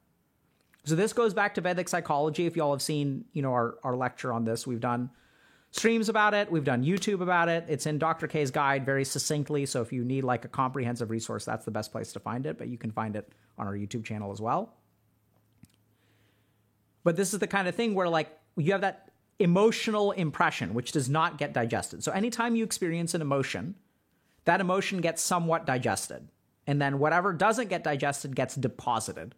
So 0.85 0.97
this 0.97 1.13
goes 1.13 1.33
back 1.33 1.55
to 1.55 1.61
Vedic 1.61 1.89
psychology. 1.89 2.47
If 2.47 2.57
y'all 2.57 2.73
have 2.73 2.83
seen, 2.83 3.25
you 3.33 3.43
know, 3.43 3.53
our, 3.53 3.77
our 3.85 3.97
lecture 3.97 4.33
on 4.33 4.45
this, 4.45 4.67
we've 4.67 4.81
done 4.81 5.11
streams 5.73 6.09
about 6.09 6.35
it. 6.35 6.51
We've 6.51 6.65
done 6.65 6.85
YouTube 6.85 7.21
about 7.21 7.49
it. 7.49 7.65
It's 7.67 7.87
in 7.87 7.99
Dr. 7.99 8.29
K's 8.29 8.51
guide 8.51 8.87
very 8.87 9.05
succinctly. 9.05 9.67
So 9.67 9.81
if 9.83 9.93
you 9.93 10.05
need 10.05 10.23
like 10.23 10.45
a 10.45 10.49
comprehensive 10.49 11.11
resource, 11.11 11.45
that's 11.45 11.65
the 11.65 11.71
best 11.71 11.91
place 11.91 12.13
to 12.13 12.21
find 12.21 12.47
it. 12.47 12.59
But 12.59 12.69
you 12.69 12.79
can 12.79 12.93
find 12.93 13.17
it 13.17 13.33
on 13.59 13.67
our 13.67 13.75
YouTube 13.75 14.05
channel 14.05 14.31
as 14.31 14.41
well. 14.41 14.75
But 17.05 17.17
this 17.17 17.33
is 17.33 17.41
the 17.41 17.47
kind 17.47 17.67
of 17.67 17.75
thing 17.75 17.95
where 17.95 18.09
like 18.09 18.39
you 18.57 18.73
have 18.73 18.83
that 18.83 19.11
emotional 19.39 20.13
impression, 20.13 20.75
which 20.75 20.93
does 20.93 21.09
not 21.09 21.39
get 21.39 21.53
digested. 21.53 22.05
So 22.05 22.13
anytime 22.13 22.55
you 22.55 22.65
experience 22.65 23.15
an 23.15 23.23
emotion, 23.23 23.75
that 24.45 24.61
emotion 24.61 25.01
gets 25.01 25.23
somewhat 25.23 25.67
digested. 25.67 26.29
And 26.67 26.81
then 26.81 26.99
whatever 26.99 27.33
doesn't 27.33 27.69
get 27.69 27.83
digested 27.83 28.37
gets 28.37 28.55
deposited 28.55 29.35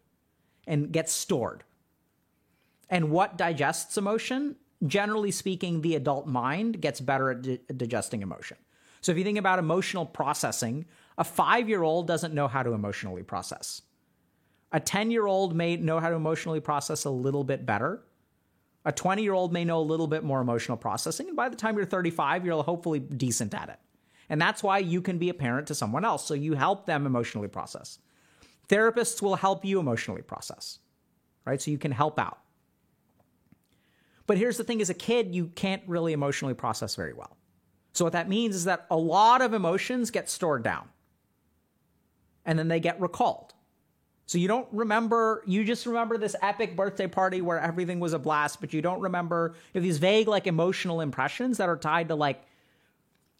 and 0.67 0.91
gets 0.91 1.11
stored. 1.11 1.63
And 2.89 3.09
what 3.09 3.37
digests 3.37 3.97
emotion? 3.97 4.57
Generally 4.85 5.31
speaking, 5.31 5.81
the 5.81 5.95
adult 5.95 6.27
mind 6.27 6.81
gets 6.81 6.99
better 6.99 7.31
at 7.31 7.41
di- 7.41 7.59
digesting 7.75 8.21
emotion. 8.21 8.57
So 9.01 9.11
if 9.11 9.17
you 9.17 9.23
think 9.23 9.37
about 9.37 9.59
emotional 9.59 10.05
processing, 10.05 10.85
a 11.17 11.23
five 11.23 11.69
year 11.69 11.83
old 11.83 12.07
doesn't 12.07 12.33
know 12.33 12.47
how 12.47 12.63
to 12.63 12.73
emotionally 12.73 13.23
process. 13.23 13.81
A 14.71 14.79
10 14.79 15.11
year 15.11 15.25
old 15.25 15.55
may 15.55 15.77
know 15.77 15.99
how 15.99 16.09
to 16.09 16.15
emotionally 16.15 16.59
process 16.59 17.05
a 17.05 17.09
little 17.09 17.43
bit 17.43 17.65
better. 17.65 18.03
A 18.83 18.91
20 18.91 19.23
year 19.23 19.33
old 19.33 19.53
may 19.53 19.63
know 19.63 19.79
a 19.79 19.81
little 19.81 20.07
bit 20.07 20.23
more 20.23 20.41
emotional 20.41 20.77
processing. 20.77 21.27
And 21.27 21.35
by 21.35 21.49
the 21.49 21.55
time 21.55 21.77
you're 21.77 21.85
35, 21.85 22.45
you're 22.45 22.63
hopefully 22.63 22.99
decent 22.99 23.53
at 23.53 23.69
it. 23.69 23.79
And 24.27 24.41
that's 24.41 24.63
why 24.63 24.79
you 24.79 25.01
can 25.01 25.17
be 25.17 25.29
a 25.29 25.33
parent 25.33 25.67
to 25.67 25.75
someone 25.75 26.03
else. 26.03 26.25
So 26.25 26.33
you 26.33 26.55
help 26.55 26.85
them 26.85 27.05
emotionally 27.05 27.47
process. 27.47 27.99
Therapists 28.67 29.21
will 29.21 29.35
help 29.35 29.63
you 29.63 29.79
emotionally 29.79 30.23
process, 30.23 30.79
right? 31.45 31.61
So 31.61 31.71
you 31.71 31.77
can 31.77 31.91
help 31.91 32.19
out. 32.19 32.39
But 34.27 34.37
here's 34.37 34.57
the 34.57 34.63
thing 34.63 34.81
as 34.81 34.89
a 34.89 34.95
kid, 34.95 35.33
you 35.35 35.47
can't 35.47 35.83
really 35.87 36.13
emotionally 36.13 36.53
process 36.53 36.95
very 36.95 37.13
well. 37.13 37.37
So 37.93 38.03
what 38.03 38.13
that 38.13 38.27
means 38.27 38.55
is 38.55 38.65
that 38.65 38.85
a 38.89 38.97
lot 38.97 39.41
of 39.41 39.53
emotions 39.53 40.11
get 40.11 40.29
stored 40.29 40.63
down 40.63 40.89
and 42.45 42.59
then 42.59 42.67
they 42.67 42.79
get 42.79 42.99
recalled. 42.99 43.53
So 44.27 44.37
you 44.37 44.47
don't 44.47 44.67
remember, 44.71 45.43
you 45.45 45.63
just 45.63 45.85
remember 45.85 46.17
this 46.17 46.35
epic 46.41 46.75
birthday 46.75 47.07
party 47.07 47.41
where 47.41 47.59
everything 47.59 47.99
was 47.99 48.13
a 48.13 48.19
blast, 48.19 48.59
but 48.59 48.73
you 48.73 48.81
don't 48.81 48.99
remember 48.99 49.53
you 49.73 49.79
have 49.79 49.83
these 49.83 49.99
vague, 49.99 50.27
like 50.27 50.47
emotional 50.47 50.99
impressions 50.99 51.57
that 51.57 51.69
are 51.69 51.77
tied 51.77 52.07
to 52.07 52.15
like 52.15 52.43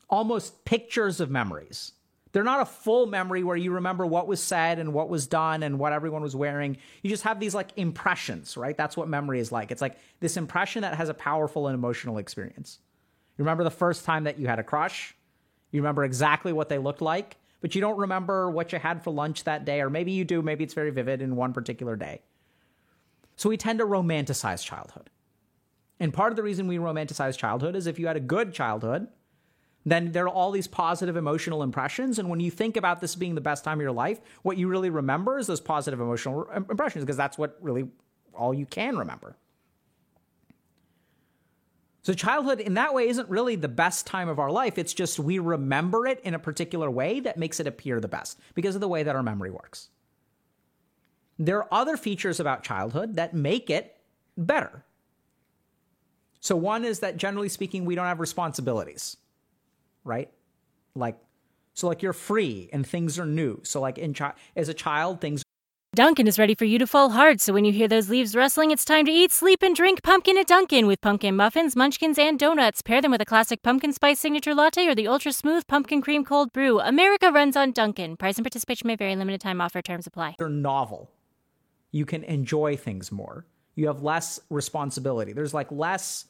almost 0.10 0.64
pictures 0.64 1.20
of 1.20 1.32
memories. 1.32 1.94
They're 2.36 2.44
not 2.44 2.60
a 2.60 2.66
full 2.66 3.06
memory 3.06 3.46
where 3.46 3.56
you 3.56 3.72
remember 3.72 4.06
what 4.06 4.28
was 4.28 4.44
said 4.44 4.78
and 4.78 4.92
what 4.92 5.08
was 5.08 5.26
done 5.26 5.64
and 5.64 5.80
what 5.80 5.94
everyone 5.94 6.22
was 6.22 6.36
wearing. 6.36 6.76
You 7.02 7.10
just 7.10 7.24
have 7.24 7.40
these 7.40 7.56
like 7.56 7.70
impressions, 7.78 8.58
right? 8.58 8.76
That's 8.76 8.98
what 8.98 9.08
memory 9.08 9.40
is 9.40 9.54
like. 9.54 9.72
It's 9.72 9.82
like 9.82 9.98
this 10.20 10.36
impression 10.36 10.82
that 10.82 10.96
has 10.96 11.08
a 11.08 11.14
powerful 11.14 11.68
and 11.68 11.74
emotional 11.74 12.18
experience. 12.18 12.80
You 13.38 13.46
remember 13.46 13.64
the 13.64 13.72
first 13.72 14.04
time 14.04 14.26
that 14.26 14.38
you 14.38 14.48
had 14.48 14.60
a 14.60 14.64
crush? 14.64 15.16
You 15.72 15.80
remember 15.80 16.04
exactly 16.04 16.52
what 16.52 16.68
they 16.68 16.78
looked 16.78 17.02
like? 17.02 17.38
but 17.66 17.74
you 17.74 17.82
don't 17.82 17.98
remember 17.98 18.52
what 18.52 18.72
you 18.72 18.78
had 18.78 19.04
for 19.04 19.10
lunch 19.10 19.44
that 19.46 19.66
day, 19.66 19.82
or 19.82 19.90
maybe 19.90 20.12
you 20.12 20.24
do, 20.24 20.44
maybe 20.44 20.64
it's 20.64 20.76
very 20.76 20.92
vivid 20.92 21.20
in 21.20 21.36
one 21.36 21.52
particular 21.52 21.96
day. 21.96 22.22
So 23.38 23.50
we 23.50 23.58
tend 23.58 23.80
to 23.80 23.88
romanticize 23.88 24.64
childhood. 24.64 25.10
And 26.00 26.14
part 26.14 26.32
of 26.32 26.36
the 26.36 26.44
reason 26.44 26.68
we 26.68 26.78
romanticize 26.78 27.36
childhood 27.36 27.76
is 27.76 27.88
if 27.88 27.98
you 27.98 28.06
had 28.06 28.18
a 28.18 28.20
good 28.20 28.54
childhood, 28.54 29.08
then 29.86 30.12
there 30.12 30.26
are 30.26 30.30
all 30.30 30.52
these 30.52 30.68
positive 30.68 31.16
emotional 31.16 31.62
impressions. 31.62 32.18
And 32.18 32.30
when 32.30 32.40
you 32.40 32.50
think 32.50 32.76
about 32.76 33.02
this 33.02 33.16
being 33.16 33.36
the 33.36 33.42
best 33.42 33.64
time 33.64 33.78
of 33.78 33.84
your 33.84 33.92
life, 33.92 34.20
what 34.42 34.58
you 34.58 34.68
really 34.68 34.90
remember 34.90 35.38
is 35.38 35.48
those 35.48 35.62
positive 35.62 36.02
emotional 36.02 36.50
impressions 36.52 37.06
because 37.06 37.18
that's 37.18 37.38
what 37.38 37.58
really 37.62 37.88
all 38.34 38.54
you 38.54 38.66
can 38.66 38.98
remember. 38.98 39.36
So, 42.02 42.14
childhood 42.14 42.60
in 42.60 42.76
that 42.76 42.94
way 42.94 43.08
isn't 43.08 43.30
really 43.30 43.56
the 43.56 43.68
best 43.68 44.06
time 44.06 44.30
of 44.30 44.38
our 44.38 44.52
life. 44.52 44.78
It's 44.78 44.94
just 44.94 45.18
we 45.18 45.40
remember 45.40 46.06
it 46.06 46.20
in 46.24 46.36
a 46.36 46.40
particular 46.40 46.90
way 46.92 47.20
that 47.22 47.38
makes 47.38 47.60
it 47.60 47.66
appear 47.66 48.00
the 48.00 48.08
best 48.08 48.40
because 48.54 48.76
of 48.76 48.82
the 48.82 48.88
way 48.88 49.02
that 49.02 49.16
our 49.16 49.24
memory 49.24 49.50
works. 49.50 49.90
There 51.40 51.58
are 51.58 51.68
other 51.72 51.98
features 51.98 52.40
about 52.40 52.64
childhood 52.64 53.16
that 53.16 53.34
make 53.34 53.72
it 53.72 53.98
better. 54.38 54.86
So, 56.42 56.56
one 56.56 56.86
is 56.86 57.00
that 57.00 57.18
generally 57.18 57.50
speaking, 57.50 57.86
we 57.86 57.96
don't 57.96 58.06
have 58.06 58.20
responsibilities, 58.20 59.18
right? 60.06 60.30
Like, 60.96 61.18
so 61.74 61.88
like 61.88 62.02
you're 62.02 62.14
free 62.14 62.70
and 62.72 62.88
things 62.88 63.20
are 63.20 63.26
new. 63.26 63.60
So, 63.64 63.82
like 63.82 63.98
in 63.98 64.14
chi- 64.14 64.34
as 64.56 64.70
a 64.70 64.74
child, 64.74 65.20
things 65.20 65.44
Dunkin' 65.96 66.28
is 66.28 66.38
ready 66.38 66.56
for 66.56 66.66
you 66.66 66.78
to 66.80 66.88
fall 66.88 67.12
hard, 67.12 67.40
so 67.40 67.54
when 67.54 67.64
you 67.64 67.72
hear 67.72 67.88
those 67.88 68.10
leaves 68.10 68.36
rustling, 68.36 68.72
it's 68.72 68.84
time 68.84 69.06
to 69.06 69.12
eat, 69.14 69.32
sleep, 69.32 69.64
and 69.64 69.74
drink 69.74 70.04
pumpkin 70.04 70.38
at 70.38 70.46
Dunkin' 70.46 70.88
with 70.88 71.00
pumpkin 71.00 71.38
muffins, 71.38 71.74
munchkins, 71.74 72.20
and 72.20 72.38
donuts. 72.38 72.82
Pair 72.82 73.02
them 73.02 73.12
with 73.12 73.22
a 73.22 73.26
classic 73.26 73.64
pumpkin 73.64 73.94
spice 73.94 74.20
signature 74.20 74.54
latte 74.54 74.86
or 74.88 74.94
the 74.94 75.08
ultra 75.08 75.32
smooth 75.32 75.66
pumpkin 75.68 76.02
cream 76.02 76.26
cold 76.26 76.52
brew. 76.52 76.82
America 76.82 77.32
runs 77.32 77.56
on 77.56 77.72
Dunkin'. 77.72 78.18
Price 78.18 78.36
and 78.36 78.44
participation 78.44 78.88
may 78.88 78.98
vary. 78.98 79.16
Limited 79.16 79.40
time 79.40 79.62
offer. 79.62 79.82
Terms 79.82 80.06
apply. 80.06 80.36
They're 80.38 80.50
novel. 80.50 81.12
You 81.92 82.06
can 82.06 82.26
enjoy 82.26 82.76
things 82.76 83.10
more. 83.10 83.46
You 83.76 83.88
have 83.88 84.04
less 84.04 84.42
responsibility. 84.50 85.32
There's 85.32 85.54
like 85.54 85.72
less. 85.72 86.26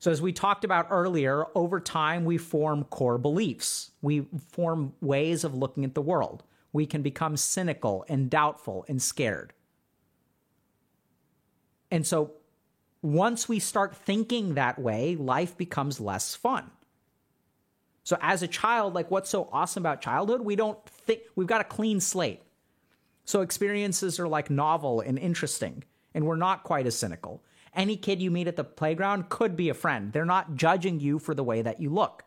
So, 0.00 0.10
as 0.10 0.20
we 0.20 0.32
talked 0.32 0.64
about 0.64 0.88
earlier, 0.90 1.44
over 1.54 1.78
time 1.78 2.24
we 2.24 2.38
form 2.38 2.84
core 2.84 3.18
beliefs. 3.18 3.92
We 4.02 4.26
form 4.48 4.94
ways 5.00 5.44
of 5.44 5.54
looking 5.54 5.84
at 5.84 5.94
the 5.94 6.02
world 6.02 6.42
we 6.72 6.86
can 6.86 7.02
become 7.02 7.36
cynical 7.36 8.04
and 8.08 8.30
doubtful 8.30 8.84
and 8.88 9.02
scared. 9.02 9.52
And 11.90 12.06
so 12.06 12.32
once 13.02 13.48
we 13.48 13.58
start 13.58 13.96
thinking 13.96 14.54
that 14.54 14.78
way, 14.78 15.16
life 15.16 15.56
becomes 15.56 16.00
less 16.00 16.34
fun. 16.34 16.70
So 18.04 18.16
as 18.20 18.42
a 18.42 18.48
child, 18.48 18.94
like 18.94 19.10
what's 19.10 19.30
so 19.30 19.48
awesome 19.52 19.82
about 19.82 20.00
childhood, 20.00 20.42
we 20.42 20.56
don't 20.56 20.84
think 20.86 21.22
we've 21.34 21.46
got 21.46 21.60
a 21.60 21.64
clean 21.64 22.00
slate. 22.00 22.42
So 23.24 23.40
experiences 23.40 24.18
are 24.18 24.28
like 24.28 24.50
novel 24.50 25.00
and 25.00 25.18
interesting, 25.18 25.84
and 26.14 26.26
we're 26.26 26.36
not 26.36 26.64
quite 26.64 26.86
as 26.86 26.96
cynical. 26.96 27.42
Any 27.74 27.96
kid 27.96 28.20
you 28.20 28.30
meet 28.30 28.48
at 28.48 28.56
the 28.56 28.64
playground 28.64 29.28
could 29.28 29.56
be 29.56 29.68
a 29.68 29.74
friend. 29.74 30.12
They're 30.12 30.24
not 30.24 30.56
judging 30.56 31.00
you 31.00 31.18
for 31.18 31.34
the 31.34 31.44
way 31.44 31.62
that 31.62 31.80
you 31.80 31.90
look. 31.90 32.24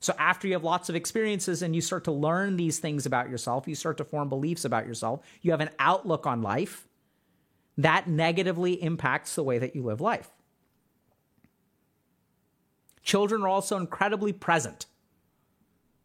So 0.00 0.14
after 0.18 0.46
you 0.46 0.52
have 0.52 0.64
lots 0.64 0.88
of 0.88 0.96
experiences 0.96 1.62
and 1.62 1.74
you 1.74 1.80
start 1.80 2.04
to 2.04 2.12
learn 2.12 2.56
these 2.56 2.78
things 2.78 3.06
about 3.06 3.30
yourself, 3.30 3.66
you 3.66 3.74
start 3.74 3.96
to 3.98 4.04
form 4.04 4.28
beliefs 4.28 4.64
about 4.64 4.86
yourself, 4.86 5.20
you 5.40 5.52
have 5.52 5.62
an 5.62 5.70
outlook 5.78 6.26
on 6.26 6.42
life, 6.42 6.86
that 7.78 8.06
negatively 8.06 8.82
impacts 8.82 9.34
the 9.34 9.42
way 9.42 9.58
that 9.58 9.74
you 9.74 9.82
live 9.82 10.00
life. 10.00 10.30
Children 13.02 13.42
are 13.42 13.48
also 13.48 13.76
incredibly 13.76 14.32
present, 14.32 14.86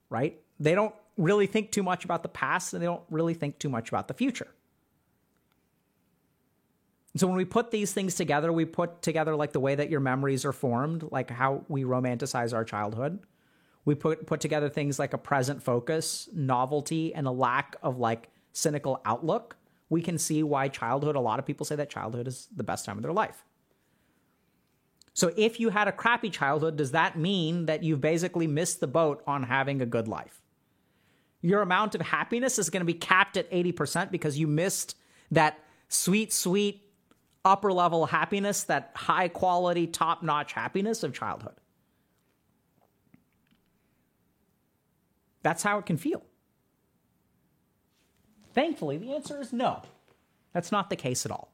right? 0.09 0.39
They 0.59 0.75
don't 0.75 0.95
really 1.17 1.47
think 1.47 1.71
too 1.71 1.83
much 1.83 2.05
about 2.05 2.23
the 2.23 2.29
past 2.29 2.73
and 2.73 2.81
they 2.81 2.87
don't 2.87 3.03
really 3.09 3.33
think 3.33 3.59
too 3.59 3.69
much 3.69 3.89
about 3.89 4.07
the 4.07 4.13
future. 4.13 4.47
So 7.15 7.25
when 7.27 7.35
we 7.35 7.45
put 7.45 7.71
these 7.71 7.91
things 7.91 8.15
together, 8.15 8.53
we 8.53 8.65
put 8.65 9.01
together 9.01 9.35
like 9.35 9.51
the 9.51 9.59
way 9.59 9.75
that 9.75 9.89
your 9.89 9.99
memories 9.99 10.45
are 10.45 10.53
formed, 10.53 11.05
like 11.11 11.29
how 11.29 11.63
we 11.67 11.83
romanticize 11.83 12.53
our 12.53 12.63
childhood 12.63 13.19
we 13.89 13.95
put 13.95 14.27
put 14.27 14.39
together 14.39 14.69
things 14.69 14.99
like 14.99 15.13
a 15.13 15.17
present 15.17 15.63
focus, 15.63 16.29
novelty, 16.33 17.13
and 17.13 17.25
a 17.25 17.31
lack 17.31 17.75
of 17.81 17.97
like 17.97 18.29
cynical 18.53 19.01
outlook. 19.03 19.55
We 19.89 20.03
can 20.03 20.19
see 20.19 20.43
why 20.43 20.67
childhood, 20.67 21.15
a 21.15 21.19
lot 21.19 21.39
of 21.39 21.45
people 21.47 21.65
say 21.65 21.75
that 21.75 21.89
childhood 21.89 22.27
is 22.27 22.47
the 22.55 22.63
best 22.63 22.85
time 22.85 22.97
of 22.97 23.03
their 23.03 23.13
life. 23.13 23.43
So 25.13 25.33
if 25.35 25.59
you 25.59 25.69
had 25.69 25.87
a 25.87 25.91
crappy 25.91 26.29
childhood, 26.29 26.77
does 26.77 26.91
that 26.91 27.17
mean 27.17 27.65
that 27.65 27.83
you've 27.83 27.99
basically 27.99 28.45
missed 28.45 28.79
the 28.79 28.87
boat 28.87 29.23
on 29.25 29.43
having 29.43 29.81
a 29.81 29.87
good 29.87 30.07
life? 30.07 30.39
Your 31.41 31.61
amount 31.61 31.95
of 31.95 32.01
happiness 32.01 32.59
is 32.59 32.69
going 32.69 32.81
to 32.81 32.85
be 32.85 32.93
capped 32.93 33.37
at 33.37 33.49
80% 33.49 34.11
because 34.11 34.37
you 34.37 34.45
missed 34.45 34.95
that 35.31 35.57
sweet, 35.87 36.31
sweet 36.31 36.88
upper 37.45 37.71
level 37.71 38.05
happiness, 38.05 38.63
that 38.65 38.91
high 38.95 39.27
quality, 39.27 39.87
top 39.87 40.23
notch 40.23 40.53
happiness 40.53 41.03
of 41.03 41.13
childhood. 41.13 41.55
That's 45.41 45.63
how 45.63 45.77
it 45.79 45.85
can 45.85 45.97
feel. 45.97 46.23
Thankfully, 48.53 48.97
the 48.97 49.13
answer 49.13 49.39
is 49.39 49.53
no. 49.53 49.83
That's 50.53 50.71
not 50.71 50.89
the 50.89 50.95
case 50.95 51.25
at 51.25 51.31
all. 51.31 51.53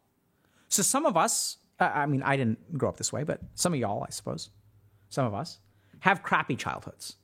So, 0.70 0.82
some 0.82 1.06
of 1.06 1.16
us, 1.16 1.58
I 1.80 2.06
mean, 2.06 2.24
I 2.24 2.38
didn't 2.38 2.78
grow 2.78 2.90
up 2.90 2.98
this 2.98 3.14
way, 3.14 3.24
but 3.24 3.42
some 3.54 3.74
of 3.74 3.80
y'all, 3.80 4.04
I 4.04 4.10
suppose, 4.10 4.50
some 5.10 5.26
of 5.26 5.34
us, 5.34 5.60
have 6.00 6.24
crappy 6.24 6.56
childhoods. 6.56 7.18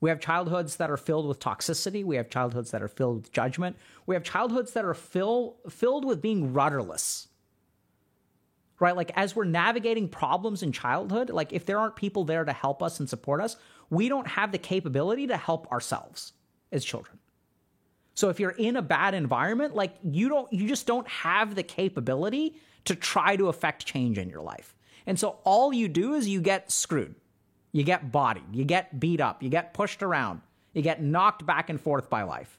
We 0.00 0.10
have 0.10 0.18
childhoods 0.18 0.76
that 0.76 0.90
are 0.90 0.96
filled 0.96 1.28
with 1.28 1.38
toxicity. 1.38 2.04
We 2.04 2.16
have 2.16 2.28
childhoods 2.28 2.72
that 2.72 2.82
are 2.82 2.88
filled 2.88 3.16
with 3.16 3.32
judgment. 3.32 3.76
We 4.06 4.16
have 4.16 4.24
childhoods 4.24 4.72
that 4.72 4.84
are 4.84 4.94
fill, 4.94 5.58
filled 5.68 6.04
with 6.04 6.20
being 6.20 6.52
rudderless. 6.52 7.28
Right? 8.82 8.96
Like, 8.96 9.12
as 9.14 9.36
we're 9.36 9.44
navigating 9.44 10.08
problems 10.08 10.64
in 10.64 10.72
childhood, 10.72 11.30
like, 11.30 11.52
if 11.52 11.66
there 11.66 11.78
aren't 11.78 11.94
people 11.94 12.24
there 12.24 12.44
to 12.44 12.52
help 12.52 12.82
us 12.82 12.98
and 12.98 13.08
support 13.08 13.40
us, 13.40 13.56
we 13.90 14.08
don't 14.08 14.26
have 14.26 14.50
the 14.50 14.58
capability 14.58 15.28
to 15.28 15.36
help 15.36 15.70
ourselves 15.70 16.32
as 16.72 16.84
children. 16.84 17.20
So 18.14 18.28
if 18.28 18.40
you're 18.40 18.50
in 18.50 18.74
a 18.74 18.82
bad 18.82 19.14
environment, 19.14 19.76
like 19.76 19.94
you 20.02 20.28
don't 20.28 20.52
you 20.52 20.66
just 20.66 20.86
don't 20.86 21.06
have 21.06 21.54
the 21.54 21.62
capability 21.62 22.56
to 22.86 22.96
try 22.96 23.36
to 23.36 23.48
affect 23.48 23.86
change 23.86 24.18
in 24.18 24.28
your 24.28 24.42
life. 24.42 24.74
And 25.06 25.16
so 25.16 25.38
all 25.44 25.72
you 25.72 25.86
do 25.86 26.14
is 26.14 26.28
you 26.28 26.40
get 26.40 26.72
screwed. 26.72 27.14
You 27.70 27.84
get 27.84 28.10
bodied, 28.10 28.52
you 28.52 28.64
get 28.64 28.98
beat 28.98 29.20
up, 29.20 29.44
you 29.44 29.48
get 29.48 29.74
pushed 29.74 30.02
around, 30.02 30.40
you 30.74 30.82
get 30.82 31.00
knocked 31.00 31.46
back 31.46 31.70
and 31.70 31.80
forth 31.80 32.10
by 32.10 32.22
life. 32.22 32.58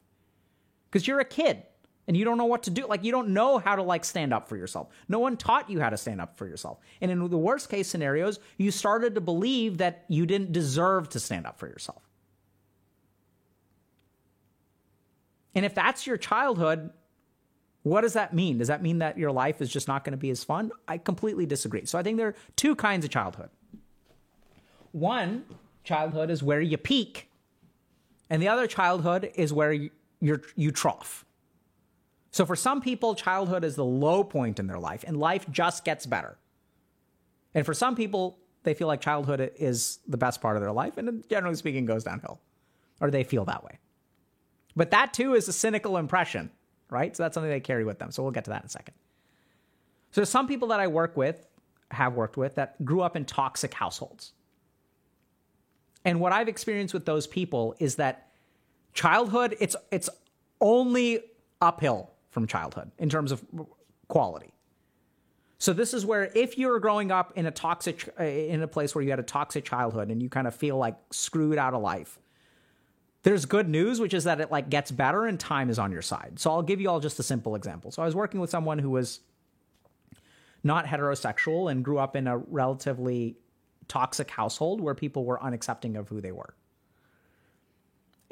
Cuz 0.90 1.06
you're 1.06 1.20
a 1.20 1.26
kid 1.26 1.64
and 2.08 2.18
you 2.18 2.26
don't 2.26 2.38
know 2.38 2.46
what 2.46 2.64
to 2.64 2.70
do. 2.70 2.86
Like 2.88 3.04
you 3.04 3.12
don't 3.12 3.30
know 3.30 3.58
how 3.60 3.76
to 3.76 3.84
like 3.84 4.04
stand 4.06 4.34
up 4.34 4.50
for 4.50 4.58
yourself. 4.58 4.90
No 5.08 5.20
one 5.20 5.38
taught 5.38 5.70
you 5.70 5.80
how 5.80 5.90
to 5.90 5.98
stand 5.98 6.20
up 6.22 6.38
for 6.38 6.48
yourself. 6.48 6.80
And 7.02 7.10
in 7.12 7.30
the 7.30 7.38
worst 7.38 7.70
case 7.70 7.88
scenarios, 7.88 8.40
you 8.58 8.72
started 8.72 9.16
to 9.16 9.22
believe 9.22 9.78
that 9.78 10.06
you 10.10 10.26
didn't 10.26 10.52
deserve 10.52 11.10
to 11.10 11.20
stand 11.20 11.46
up 11.48 11.58
for 11.60 11.68
yourself. 11.68 12.02
And 15.56 15.66
if 15.66 15.74
that's 15.76 16.06
your 16.08 16.18
childhood, 16.18 16.92
What 17.84 18.02
does 18.02 18.14
that 18.14 18.34
mean? 18.34 18.58
Does 18.60 18.70
that 18.70 18.82
mean 18.82 19.00
that 19.00 19.18
your 19.18 19.32
life 19.32 19.62
is 19.62 19.70
just 19.70 19.88
not 19.90 20.04
going 20.06 20.12
to 20.12 20.18
be 20.18 20.30
as 20.30 20.44
fun? 20.44 20.72
I 20.88 20.98
completely 20.98 21.46
disagree. 21.46 21.86
So 21.86 22.00
I 22.00 22.04
think 22.04 22.18
there 22.18 22.30
are 22.30 22.36
two 22.56 22.76
kinds 22.76 23.04
of 23.04 23.12
childhood. 23.12 23.50
One 24.94 25.44
childhood 25.84 26.30
is 26.30 26.42
where 26.42 26.62
you 26.62 26.78
peak, 26.78 27.30
and 28.30 28.42
the 28.42 28.48
other 28.48 28.68
childhood 28.68 29.32
is 29.36 29.52
where 29.52 29.74
you, 29.74 29.90
you 30.22 30.72
trough. 30.72 31.26
So 32.34 32.48
for 32.48 32.56
some 32.56 32.82
people, 32.82 33.14
childhood 33.14 33.64
is 33.64 33.76
the 33.76 33.86
low 33.86 34.24
point 34.24 34.60
in 34.60 34.66
their 34.66 34.80
life, 34.80 35.04
and 35.06 35.16
life 35.16 35.46
just 35.52 35.86
gets 35.86 36.08
better. 36.08 36.36
And 37.54 37.64
for 37.64 37.76
some 37.76 37.96
people, 37.96 38.40
they 38.64 38.74
feel 38.74 38.88
like 38.88 39.02
childhood 39.02 39.52
is 39.56 40.00
the 40.08 40.18
best 40.18 40.42
part 40.42 40.58
of 40.58 40.64
their 40.64 40.72
life, 40.72 40.98
and 40.98 41.24
generally 41.30 41.56
speaking, 41.56 41.86
goes 41.86 42.04
downhill, 42.04 42.42
or 43.00 43.12
they 43.12 43.24
feel 43.24 43.46
that 43.46 43.64
way. 43.64 43.78
But 44.76 44.90
that 44.90 45.14
too 45.14 45.36
is 45.36 45.48
a 45.48 45.54
cynical 45.54 45.96
impression, 45.96 46.50
right? 46.90 47.16
So 47.16 47.22
that's 47.22 47.36
something 47.36 47.52
they 47.52 47.60
carry 47.60 47.86
with 47.86 48.00
them. 48.00 48.10
So 48.10 48.24
we'll 48.24 48.32
get 48.32 48.46
to 48.46 48.50
that 48.50 48.64
in 48.64 48.66
a 48.66 48.70
second. 48.70 48.96
So 50.10 50.24
some 50.24 50.48
people 50.48 50.70
that 50.70 50.80
I 50.80 50.88
work 50.88 51.16
with, 51.16 51.46
have 51.92 52.16
worked 52.16 52.36
with, 52.36 52.56
that 52.56 52.84
grew 52.84 53.02
up 53.02 53.16
in 53.16 53.26
toxic 53.26 53.76
households. 53.76 54.34
And 56.04 56.20
what 56.20 56.32
I've 56.34 56.48
experienced 56.48 56.96
with 56.96 57.06
those 57.06 57.28
people 57.28 57.76
is 57.78 57.98
that 57.98 58.32
childhood, 58.96 59.56
it's 59.60 59.76
it's 59.92 60.10
only 60.60 61.20
uphill 61.62 62.13
from 62.34 62.48
childhood 62.48 62.92
in 62.98 63.10
terms 63.10 63.32
of 63.32 63.46
quality. 64.08 64.52
So 65.60 65.72
this 65.72 65.94
is 65.94 66.06
where 66.06 66.30
if 66.36 66.58
you're 66.58 66.80
growing 66.80 67.12
up 67.12 67.32
in 67.38 67.46
a 67.46 67.52
toxic 67.52 68.14
in 68.20 68.62
a 68.62 68.68
place 68.68 68.94
where 68.94 69.04
you 69.04 69.12
had 69.12 69.20
a 69.20 69.24
toxic 69.24 69.64
childhood 69.64 70.10
and 70.10 70.22
you 70.22 70.28
kind 70.28 70.48
of 70.48 70.54
feel 70.54 70.78
like 70.78 70.98
screwed 71.12 71.58
out 71.58 71.74
of 71.74 71.82
life, 71.82 72.20
there's 73.22 73.46
good 73.46 73.70
news, 73.70 74.02
which 74.02 74.14
is 74.14 74.26
that 74.26 74.42
it 74.42 74.52
like 74.52 74.70
gets 74.70 74.92
better 74.92 75.26
and 75.26 75.40
time 75.40 75.70
is 75.70 75.80
on 75.80 75.92
your 75.92 76.02
side. 76.02 76.38
So 76.38 76.52
I'll 76.52 76.64
give 76.64 76.82
you 76.82 76.90
all 76.90 77.00
just 77.00 77.18
a 77.20 77.24
simple 77.24 77.56
example. 77.56 77.92
So 77.92 78.02
I 78.02 78.06
was 78.06 78.16
working 78.16 78.42
with 78.42 78.50
someone 78.50 78.80
who 78.80 78.90
was 78.90 79.22
not 80.64 80.86
heterosexual 80.86 81.72
and 81.72 81.86
grew 81.86 82.00
up 82.00 82.16
in 82.16 82.28
a 82.28 82.38
relatively 82.38 83.38
toxic 83.88 84.32
household 84.32 84.82
where 84.82 84.96
people 84.96 85.24
were 85.24 85.38
unaccepting 85.40 85.98
of 85.98 86.10
who 86.10 86.20
they 86.20 86.32
were. 86.32 86.56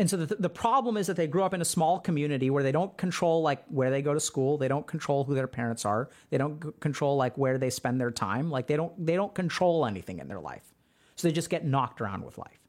And 0.02 0.10
so 0.10 0.18
the, 0.18 0.34
the 0.34 0.50
problem 0.50 0.98
is 0.98 1.06
that 1.06 1.16
they 1.16 1.28
grew 1.28 1.44
up 1.44 1.54
in 1.54 1.62
a 1.62 1.66
small 1.66 2.00
community 2.00 2.50
where 2.50 2.64
they 2.64 2.72
don't 2.72 2.98
control 2.98 3.44
like 3.44 3.64
where 3.68 3.92
they 3.92 4.02
go 4.02 4.16
to 4.16 4.20
school, 4.20 4.58
they 4.58 4.68
don't 4.68 4.88
control 4.88 5.24
who 5.26 5.36
their 5.36 5.46
parents 5.46 5.86
are, 5.86 6.10
they 6.32 6.40
don't 6.40 6.64
c- 6.64 6.72
control 6.80 7.18
like 7.18 7.38
where 7.38 7.60
they 7.60 7.70
spend 7.70 8.02
their 8.02 8.10
time, 8.10 8.50
like 8.50 8.66
they 8.66 8.76
don't 8.76 9.06
they 9.06 9.14
don't 9.14 9.36
control 9.36 9.86
anything 9.86 10.18
in 10.18 10.28
their 10.28 10.40
life. 10.40 10.64
So 11.18 11.28
they 11.28 11.32
just 11.32 11.52
get 11.52 11.66
knocked 11.68 12.02
around 12.02 12.26
with 12.26 12.40
life. 12.40 12.68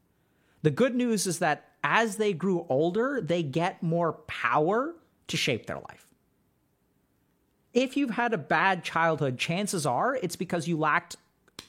The 0.61 0.69
good 0.69 0.93
news 0.93 1.25
is 1.25 1.39
that 1.39 1.71
as 1.83 2.17
they 2.17 2.33
grew 2.33 2.67
older, 2.69 3.19
they 3.19 3.41
get 3.41 3.81
more 3.81 4.13
power 4.27 4.93
to 5.25 5.35
shape 5.35 5.65
their 5.65 5.79
life. 5.79 6.05
If 7.73 7.97
you've 7.97 8.11
had 8.11 8.33
a 8.33 8.37
bad 8.37 8.83
childhood, 8.83 9.39
chances 9.39 9.87
are 9.87 10.15
it's 10.21 10.35
because 10.35 10.67
you 10.67 10.77
lacked 10.77 11.15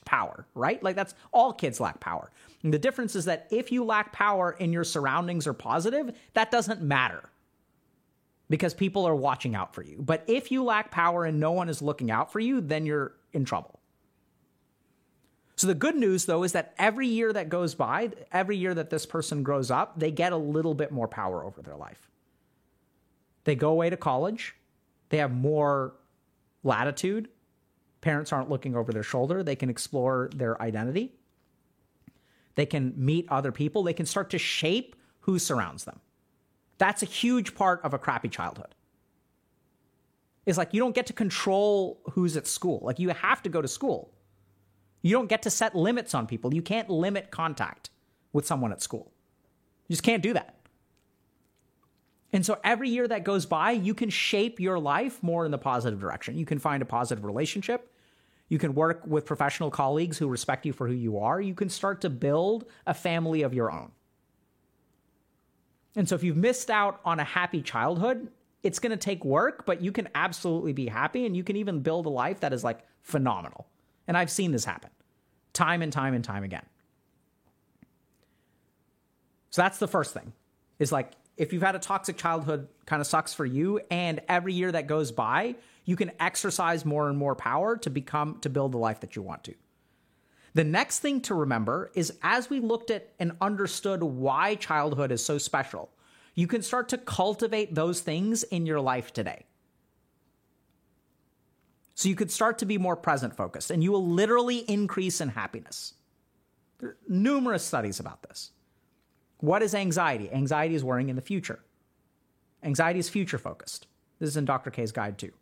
power, 0.05 0.47
right? 0.55 0.83
Like 0.83 0.97
that's 0.97 1.14
all 1.33 1.53
kids 1.53 1.81
lack 1.81 2.00
power. 2.00 2.31
And 2.62 2.73
the 2.73 2.79
difference 2.79 3.14
is 3.14 3.25
that 3.26 3.47
if 3.50 3.71
you 3.71 3.85
lack 3.85 4.12
power 4.12 4.57
and 4.59 4.73
your 4.73 4.85
surroundings 4.85 5.47
are 5.47 5.53
positive, 5.53 6.14
that 6.35 6.50
doesn't 6.50 6.83
matter 6.83 7.29
because 8.49 8.75
people 8.75 9.07
are 9.07 9.14
watching 9.17 9.55
out 9.55 9.75
for 9.75 9.83
you. 9.83 9.97
But 10.00 10.25
if 10.26 10.50
you 10.50 10.64
lack 10.64 10.91
power 10.91 11.25
and 11.25 11.41
no 11.41 11.53
one 11.53 11.69
is 11.69 11.83
looking 11.83 12.11
out 12.11 12.33
for 12.33 12.41
you, 12.41 12.61
then 12.61 12.87
you're 12.87 13.14
in 13.33 13.45
trouble. 13.45 13.81
So 15.57 15.67
the 15.67 15.75
good 15.75 15.97
news 15.97 16.26
though 16.26 16.43
is 16.43 16.53
that 16.53 16.75
every 16.79 17.07
year 17.07 17.33
that 17.33 17.49
goes 17.49 17.75
by, 17.75 18.11
every 18.33 18.57
year 18.57 18.75
that 18.75 18.91
this 18.91 19.07
person 19.07 19.43
grows 19.43 19.71
up, 19.71 19.99
they 19.99 20.11
get 20.11 20.33
a 20.33 20.37
little 20.37 20.75
bit 20.75 20.91
more 20.91 21.09
power 21.09 21.45
over 21.45 21.62
their 21.62 21.76
life. 21.76 22.11
They 23.45 23.55
go 23.55 23.71
away 23.71 23.91
to 23.91 23.97
college, 23.97 24.57
they 25.11 25.19
have 25.19 25.33
more 25.33 25.95
latitude. 26.62 27.29
Parents 28.05 28.35
aren't 28.35 28.51
looking 28.51 28.77
over 28.77 28.93
their 28.93 29.03
shoulder, 29.03 29.43
they 29.43 29.57
can 29.57 29.71
explore 29.71 30.29
their 30.37 30.61
identity. 30.61 31.14
They 32.55 32.67
can 32.67 32.93
meet 32.99 33.27
other 33.31 33.51
people. 33.51 33.83
They 33.83 33.95
can 33.95 34.05
start 34.05 34.29
to 34.31 34.38
shape 34.38 34.95
who 35.21 35.38
surrounds 35.38 35.85
them. 35.85 36.01
That's 36.77 37.03
a 37.03 37.07
huge 37.07 37.55
part 37.55 37.81
of 37.83 37.95
a 37.95 37.99
crappy 37.99 38.29
childhood. 38.29 38.75
Is 40.45 40.59
like 40.59 40.75
you 40.75 40.81
don't 40.81 40.95
get 40.95 41.07
to 41.07 41.14
control 41.14 42.03
who's 42.11 42.37
at 42.37 42.47
school. 42.47 42.81
Like 42.83 42.99
you 42.99 43.09
have 43.09 43.43
to 43.43 43.49
go 43.49 43.62
to 43.62 43.69
school. 43.69 44.12
You 45.01 45.12
don't 45.12 45.31
get 45.31 45.40
to 45.45 45.51
set 45.51 45.75
limits 45.75 46.14
on 46.14 46.27
people. 46.27 46.53
You 46.53 46.61
can't 46.61 46.90
limit 46.90 47.31
contact 47.31 47.88
with 48.35 48.47
someone 48.47 48.71
at 48.71 48.83
school. 48.83 49.14
You 49.88 49.95
just 49.95 50.03
can't 50.03 50.23
do 50.23 50.35
that. 50.35 50.59
And 52.35 52.45
so 52.45 52.59
every 52.62 52.90
year 52.90 53.09
that 53.09 53.25
goes 53.25 53.47
by, 53.47 53.71
you 53.71 53.95
can 53.95 54.11
shape 54.11 54.61
your 54.61 54.79
life 54.79 55.23
more 55.23 55.47
in 55.47 55.51
the 55.51 55.59
positive 55.59 55.99
direction. 55.99 56.37
You 56.37 56.45
can 56.45 56.59
find 56.59 56.83
a 56.83 56.87
positive 56.87 57.25
relationship. 57.25 57.90
You 58.48 58.59
can 58.59 58.74
work 58.74 59.02
with 59.07 59.24
professional 59.24 59.70
colleagues 59.70 60.18
who 60.18 60.28
respect 60.28 60.66
you 60.66 60.72
for 60.72 60.87
who 60.87 60.94
you 60.94 61.18
are. 61.18 61.40
You 61.40 61.54
can 61.54 61.68
start 61.68 62.00
to 62.02 62.11
build 62.11 62.66
a 62.87 62.94
family 62.94 63.42
of 63.42 63.54
your 63.54 63.72
own. 63.72 63.92
And 65.96 66.09
so 66.09 66.14
if 66.14 66.22
you've 66.22 66.37
missed 66.37 66.70
out 66.70 67.00
on 67.04 67.20
a 67.20 67.24
happy 67.24 67.62
childhood, 67.62 68.28
it's 68.62 68.78
going 68.78 68.90
to 68.90 68.96
take 68.96 69.24
work, 69.24 69.64
but 69.66 69.83
you 69.83 69.92
can 69.92 70.09
absolutely 70.14 70.72
be 70.72 70.87
happy 70.87 71.26
and 71.26 71.37
you 71.37 71.44
can 71.44 71.57
even 71.57 71.80
build 71.80 72.07
a 72.07 72.11
life 72.11 72.40
that 72.40 72.52
is 72.52 72.64
like 72.64 72.80
phenomenal. 73.02 73.66
And 74.09 74.16
I've 74.16 74.30
seen 74.30 74.52
this 74.52 74.64
happen 74.64 74.90
time 75.52 75.83
and 75.83 75.92
time 75.92 76.14
and 76.14 76.24
time 76.24 76.42
again. 76.42 76.66
So 79.50 79.62
that's 79.62 79.78
the 79.78 79.87
first 79.87 80.12
thing 80.12 80.33
is 80.80 80.90
like 80.90 81.12
if 81.37 81.53
you've 81.53 81.62
had 81.62 81.75
a 81.75 81.81
toxic 81.81 82.16
childhood, 82.16 82.68
kind 82.87 83.01
of 83.01 83.07
sucks 83.07 83.35
for 83.35 83.44
you. 83.44 83.81
And 83.90 84.20
every 84.29 84.55
year 84.55 84.70
that 84.73 84.87
goes 84.87 85.11
by, 85.12 85.57
you 85.85 85.97
can 85.97 86.12
exercise 86.20 86.85
more 86.85 87.09
and 87.09 87.18
more 87.18 87.35
power 87.35 87.77
to 87.79 87.90
become, 87.90 88.38
to 88.40 88.49
build 88.49 88.73
the 88.73 88.79
life 88.79 89.01
that 89.01 89.16
you 89.16 89.23
want 89.23 89.44
to. 89.44 89.55
The 90.55 90.64
next 90.64 91.01
thing 91.01 91.20
to 91.23 91.35
remember 91.35 91.90
is 91.94 92.12
as 92.23 92.49
we 92.49 92.61
looked 92.61 92.90
at 92.90 93.12
and 93.18 93.33
understood 93.40 94.03
why 94.03 94.55
childhood 94.55 95.11
is 95.11 95.25
so 95.25 95.37
special, 95.37 95.90
you 96.35 96.47
can 96.47 96.62
start 96.62 96.88
to 96.90 96.99
cultivate 96.99 97.75
those 97.75 98.01
things 98.01 98.44
in 98.44 98.64
your 98.64 98.81
life 98.81 99.12
today. 99.12 99.47
So 101.97 102.09
you 102.09 102.16
could 102.16 102.31
start 102.31 102.59
to 102.59 102.66
be 102.66 102.79
more 102.79 102.97
present 102.97 103.37
focused 103.37 103.70
and 103.70 103.83
you 103.83 103.92
will 103.92 104.07
literally 104.07 104.59
increase 104.59 105.20
in 105.20 105.29
happiness. 105.29 105.94
There 106.79 106.90
are 106.90 106.97
numerous 107.09 107.64
studies 107.64 108.01
about 108.01 108.23
this. 108.23 108.51
What 109.38 109.62
is 109.62 109.75
anxiety? 109.75 110.33
Anxiety 110.33 110.75
is 110.75 110.85
worrying 110.85 111.09
in 111.09 111.16
the 111.16 111.23
future. 111.23 111.61
Anxiety 112.62 112.99
is 112.99 113.09
future 113.09 113.38
focused. 113.38 113.87
This 114.18 114.29
is 114.29 114.37
in 114.37 114.44
Dr. 114.44 114.70
K's 114.70 114.92
guide 114.92 115.18
too. 115.18 115.33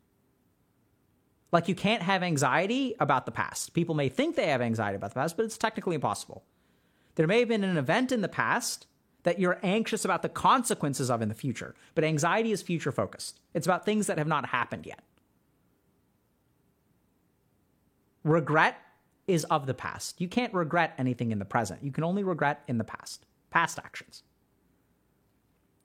Like 1.52 1.68
you 1.68 1.74
can't 1.74 2.02
have 2.02 2.22
anxiety 2.22 2.94
about 2.98 3.26
the 3.26 3.32
past. 3.32 3.74
People 3.74 3.94
may 3.94 4.08
think 4.08 4.34
they 4.34 4.48
have 4.48 4.62
anxiety 4.62 4.96
about 4.96 5.10
the 5.10 5.20
past, 5.20 5.36
but 5.36 5.44
it's 5.44 5.58
technically 5.58 5.94
impossible. 5.94 6.42
There 7.14 7.26
may 7.26 7.40
have 7.40 7.48
been 7.48 7.62
an 7.62 7.76
event 7.76 8.10
in 8.10 8.22
the 8.22 8.28
past 8.28 8.86
that 9.22 9.38
you're 9.38 9.60
anxious 9.62 10.04
about 10.04 10.22
the 10.22 10.28
consequences 10.28 11.10
of 11.10 11.22
in 11.22 11.28
the 11.28 11.34
future, 11.34 11.74
but 11.94 12.04
anxiety 12.04 12.52
is 12.52 12.62
future 12.62 12.90
focused. 12.90 13.38
It's 13.54 13.66
about 13.66 13.84
things 13.84 14.06
that 14.06 14.18
have 14.18 14.26
not 14.26 14.46
happened 14.46 14.86
yet. 14.86 15.00
Regret 18.24 18.76
is 19.26 19.44
of 19.44 19.66
the 19.66 19.74
past. 19.74 20.20
You 20.20 20.28
can't 20.28 20.52
regret 20.54 20.94
anything 20.98 21.30
in 21.30 21.38
the 21.38 21.44
present. 21.44 21.82
You 21.84 21.92
can 21.92 22.04
only 22.04 22.24
regret 22.24 22.62
in 22.66 22.78
the 22.78 22.84
past, 22.84 23.26
past 23.52 23.78
actions. 23.78 24.22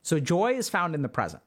So 0.01 0.19
joy 0.19 0.53
is 0.53 0.69
found 0.69 0.95
in 0.95 1.01
the 1.01 1.10
present. 1.10 1.43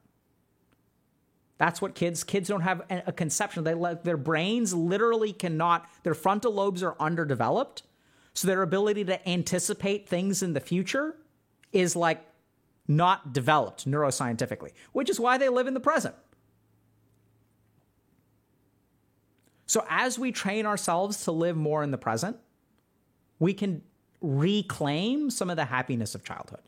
That's 1.59 1.83
what 1.83 1.95
kids 1.95 2.25
kids 2.25 2.49
don't 2.49 2.63
have 2.63 2.83
a 2.89 3.13
conception. 3.13 3.65
They 3.65 3.75
like 3.75 4.03
their 4.03 4.17
brains 4.17 4.73
literally 4.73 5.33
cannot. 5.33 5.89
Their 6.05 6.15
frontal 6.15 6.53
lobes 6.53 6.83
are 6.83 6.97
underdeveloped, 6.99 7.83
so 8.33 8.49
their 8.49 8.63
ability 8.63 9.05
to 9.05 9.29
anticipate 9.29 10.09
things 10.09 10.43
in 10.43 10.55
the 10.55 10.61
future 10.61 11.17
is 11.73 11.95
like 11.95 12.25
not 12.89 13.33
developed 13.33 13.87
neuroscientifically, 13.87 14.73
which 14.93 15.11
is 15.11 15.21
why 15.21 15.39
they 15.39 15.49
live 15.49 15.67
in 15.67 15.75
the 15.75 15.81
present. 15.81 16.15
So 19.67 19.85
as 19.89 20.19
we 20.19 20.33
train 20.33 20.67
ourselves 20.67 21.25
to 21.25 21.33
live 21.33 21.57
more 21.57 21.85
in 21.85 21.93
the 21.93 21.99
present, 21.99 22.39
we 23.39 23.55
can 23.55 23.83
reclaim 24.21 25.31
some 25.31 25.51
of 25.51 25.57
the 25.57 25.65
happiness 25.65 26.15
of 26.15 26.25
childhood. 26.25 26.61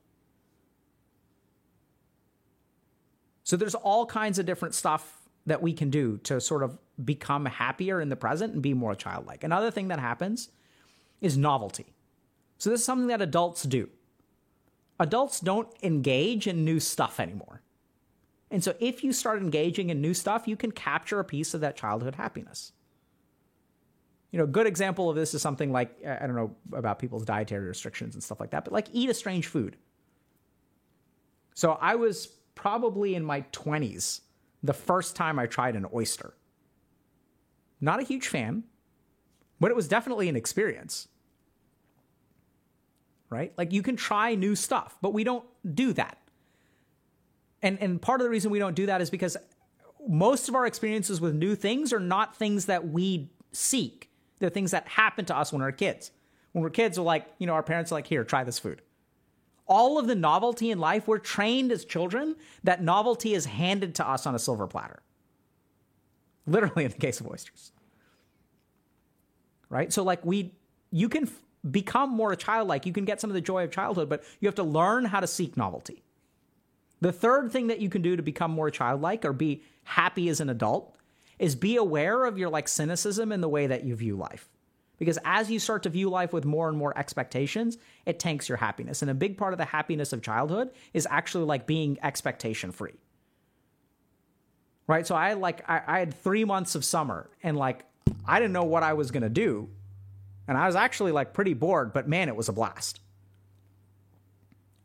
So 3.44 3.56
there's 3.56 3.74
all 3.74 4.06
kinds 4.06 4.38
of 4.38 4.46
different 4.46 4.74
stuff 4.74 5.28
that 5.46 5.60
we 5.60 5.72
can 5.72 5.90
do 5.90 6.18
to 6.18 6.40
sort 6.40 6.62
of 6.62 6.78
become 7.04 7.46
happier 7.46 8.00
in 8.00 8.08
the 8.08 8.16
present 8.16 8.54
and 8.54 8.62
be 8.62 8.74
more 8.74 8.94
childlike. 8.94 9.44
Another 9.44 9.70
thing 9.70 9.88
that 9.88 9.98
happens 9.98 10.50
is 11.20 11.36
novelty. 11.36 11.92
So 12.58 12.70
this 12.70 12.80
is 12.80 12.86
something 12.86 13.08
that 13.08 13.20
adults 13.20 13.64
do. 13.64 13.88
Adults 15.00 15.40
don't 15.40 15.68
engage 15.82 16.46
in 16.46 16.64
new 16.64 16.78
stuff 16.78 17.18
anymore. 17.18 17.62
And 18.50 18.62
so 18.62 18.74
if 18.78 19.02
you 19.02 19.12
start 19.12 19.42
engaging 19.42 19.90
in 19.90 20.00
new 20.00 20.14
stuff, 20.14 20.46
you 20.46 20.56
can 20.56 20.70
capture 20.70 21.18
a 21.18 21.24
piece 21.24 21.54
of 21.54 21.60
that 21.62 21.76
childhood 21.76 22.14
happiness. 22.14 22.72
You 24.32 24.38
know, 24.38 24.44
a 24.44 24.48
good 24.48 24.66
example 24.66 25.10
of 25.10 25.14
this 25.14 25.34
is 25.34 25.42
something 25.42 25.70
like 25.70 26.04
I 26.04 26.26
don't 26.26 26.34
know 26.34 26.56
about 26.72 26.98
people's 26.98 27.24
dietary 27.24 27.68
restrictions 27.68 28.14
and 28.14 28.22
stuff 28.22 28.40
like 28.40 28.50
that, 28.50 28.64
but 28.64 28.72
like 28.72 28.88
eat 28.92 29.10
a 29.10 29.14
strange 29.14 29.46
food. 29.46 29.76
So 31.54 31.72
I 31.80 31.96
was 31.96 32.26
probably 32.54 33.14
in 33.14 33.24
my 33.24 33.42
20s 33.52 34.20
the 34.62 34.72
first 34.72 35.16
time 35.16 35.38
I 35.38 35.46
tried 35.46 35.76
an 35.76 35.86
oyster. 35.94 36.34
Not 37.80 38.00
a 38.00 38.04
huge 38.04 38.28
fan, 38.28 38.64
but 39.60 39.70
it 39.70 39.76
was 39.76 39.86
definitely 39.86 40.30
an 40.30 40.36
experience. 40.36 41.08
Right? 43.28 43.52
Like 43.58 43.72
you 43.72 43.82
can 43.82 43.96
try 43.96 44.34
new 44.34 44.54
stuff, 44.54 44.96
but 45.02 45.12
we 45.12 45.24
don't 45.24 45.44
do 45.74 45.92
that. 45.92 46.16
And 47.60 47.78
and 47.82 48.00
part 48.00 48.20
of 48.20 48.24
the 48.24 48.30
reason 48.30 48.50
we 48.50 48.58
don't 48.58 48.74
do 48.74 48.86
that 48.86 49.02
is 49.02 49.10
because 49.10 49.36
most 50.08 50.48
of 50.48 50.54
our 50.54 50.66
experiences 50.66 51.20
with 51.20 51.34
new 51.34 51.54
things 51.54 51.92
are 51.92 52.00
not 52.00 52.34
things 52.34 52.64
that 52.66 52.88
we 52.88 53.30
seek. 53.52 54.08
They're 54.42 54.50
things 54.50 54.72
that 54.72 54.88
happen 54.88 55.24
to 55.26 55.36
us 55.36 55.52
when 55.52 55.62
we're 55.62 55.70
kids. 55.70 56.10
When 56.50 56.64
we're 56.64 56.70
kids, 56.70 56.98
we're 56.98 57.04
like, 57.04 57.28
you 57.38 57.46
know, 57.46 57.52
our 57.52 57.62
parents 57.62 57.92
are 57.92 57.94
like, 57.94 58.08
here, 58.08 58.24
try 58.24 58.42
this 58.42 58.58
food. 58.58 58.82
All 59.68 60.00
of 60.00 60.08
the 60.08 60.16
novelty 60.16 60.72
in 60.72 60.80
life, 60.80 61.06
we're 61.06 61.20
trained 61.20 61.70
as 61.70 61.84
children 61.84 62.34
that 62.64 62.82
novelty 62.82 63.34
is 63.34 63.44
handed 63.44 63.94
to 63.94 64.08
us 64.08 64.26
on 64.26 64.34
a 64.34 64.40
silver 64.40 64.66
platter. 64.66 65.00
Literally 66.44 66.84
in 66.86 66.90
the 66.90 66.96
case 66.96 67.20
of 67.20 67.28
oysters. 67.28 67.70
Right? 69.68 69.92
So, 69.92 70.02
like, 70.02 70.26
we, 70.26 70.56
you 70.90 71.08
can 71.08 71.28
f- 71.28 71.40
become 71.70 72.10
more 72.10 72.34
childlike. 72.34 72.84
You 72.84 72.92
can 72.92 73.04
get 73.04 73.20
some 73.20 73.30
of 73.30 73.34
the 73.34 73.40
joy 73.40 73.62
of 73.62 73.70
childhood, 73.70 74.08
but 74.08 74.24
you 74.40 74.48
have 74.48 74.56
to 74.56 74.64
learn 74.64 75.04
how 75.04 75.20
to 75.20 75.28
seek 75.28 75.56
novelty. 75.56 76.02
The 77.00 77.12
third 77.12 77.52
thing 77.52 77.68
that 77.68 77.78
you 77.78 77.88
can 77.88 78.02
do 78.02 78.16
to 78.16 78.24
become 78.24 78.50
more 78.50 78.72
childlike 78.72 79.24
or 79.24 79.32
be 79.32 79.62
happy 79.84 80.28
as 80.28 80.40
an 80.40 80.50
adult 80.50 80.96
is 81.42 81.56
be 81.56 81.74
aware 81.74 82.24
of 82.24 82.38
your 82.38 82.48
like 82.48 82.68
cynicism 82.68 83.32
in 83.32 83.40
the 83.40 83.48
way 83.48 83.66
that 83.66 83.82
you 83.82 83.96
view 83.96 84.14
life. 84.14 84.48
Because 84.96 85.18
as 85.24 85.50
you 85.50 85.58
start 85.58 85.82
to 85.82 85.88
view 85.88 86.08
life 86.08 86.32
with 86.32 86.44
more 86.44 86.68
and 86.68 86.78
more 86.78 86.96
expectations, 86.96 87.78
it 88.06 88.20
tanks 88.20 88.48
your 88.48 88.58
happiness. 88.58 89.02
And 89.02 89.10
a 89.10 89.14
big 89.14 89.36
part 89.36 89.52
of 89.52 89.58
the 89.58 89.64
happiness 89.64 90.12
of 90.12 90.22
childhood 90.22 90.70
is 90.94 91.08
actually 91.10 91.44
like 91.44 91.66
being 91.66 91.98
expectation 92.00 92.70
free. 92.70 92.94
Right? 94.86 95.04
So 95.04 95.16
I 95.16 95.32
like 95.32 95.68
I, 95.68 95.82
I 95.84 95.98
had 95.98 96.14
three 96.14 96.44
months 96.44 96.76
of 96.76 96.84
summer 96.84 97.28
and 97.42 97.56
like 97.56 97.84
I 98.24 98.38
didn't 98.38 98.52
know 98.52 98.62
what 98.62 98.84
I 98.84 98.92
was 98.92 99.10
gonna 99.10 99.28
do. 99.28 99.68
And 100.46 100.56
I 100.56 100.68
was 100.68 100.76
actually 100.76 101.10
like 101.10 101.32
pretty 101.32 101.54
bored, 101.54 101.92
but 101.92 102.08
man, 102.08 102.28
it 102.28 102.36
was 102.36 102.48
a 102.48 102.52
blast. 102.52 103.00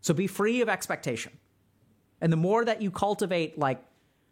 So 0.01 0.15
be 0.15 0.25
free 0.25 0.61
of 0.61 0.69
expectation. 0.69 1.33
And 2.19 2.33
the 2.33 2.37
more 2.37 2.65
that 2.65 2.81
you 2.81 2.89
cultivate 2.89 3.59
like 3.59 3.83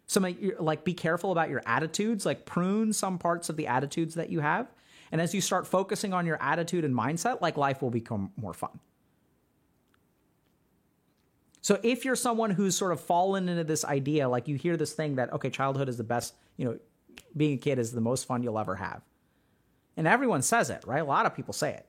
some 0.06 0.26
like 0.58 0.84
be 0.84 0.94
careful 0.94 1.32
about 1.32 1.50
your 1.50 1.62
attitudes, 1.66 2.24
like 2.24 2.46
prune 2.46 2.92
some 2.92 3.18
parts 3.18 3.48
of 3.48 3.56
the 3.56 3.66
attitudes 3.66 4.14
that 4.14 4.30
you 4.30 4.40
have. 4.40 4.68
And 5.12 5.20
as 5.20 5.34
you 5.34 5.40
start 5.40 5.66
focusing 5.66 6.12
on 6.12 6.26
your 6.26 6.40
attitude 6.40 6.84
and 6.84 6.94
mindset, 6.94 7.40
like 7.40 7.56
life 7.56 7.82
will 7.82 7.90
become 7.90 8.32
more 8.36 8.54
fun. 8.54 8.78
So 11.60 11.80
if 11.82 12.04
you're 12.04 12.16
someone 12.16 12.50
who's 12.50 12.76
sort 12.76 12.92
of 12.92 13.00
fallen 13.00 13.48
into 13.48 13.64
this 13.64 13.84
idea, 13.84 14.28
like 14.28 14.46
you 14.46 14.54
hear 14.54 14.76
this 14.76 14.92
thing 14.92 15.16
that, 15.16 15.32
okay, 15.32 15.50
childhood 15.50 15.88
is 15.88 15.96
the 15.96 16.04
best, 16.04 16.34
you 16.56 16.64
know, 16.64 16.78
being 17.36 17.54
a 17.54 17.56
kid 17.56 17.80
is 17.80 17.90
the 17.90 18.00
most 18.00 18.26
fun 18.26 18.44
you'll 18.44 18.58
ever 18.58 18.76
have. 18.76 19.02
And 19.96 20.06
everyone 20.06 20.42
says 20.42 20.70
it, 20.70 20.84
right? 20.86 21.02
A 21.02 21.04
lot 21.04 21.26
of 21.26 21.34
people 21.34 21.52
say 21.52 21.70
it. 21.70 21.86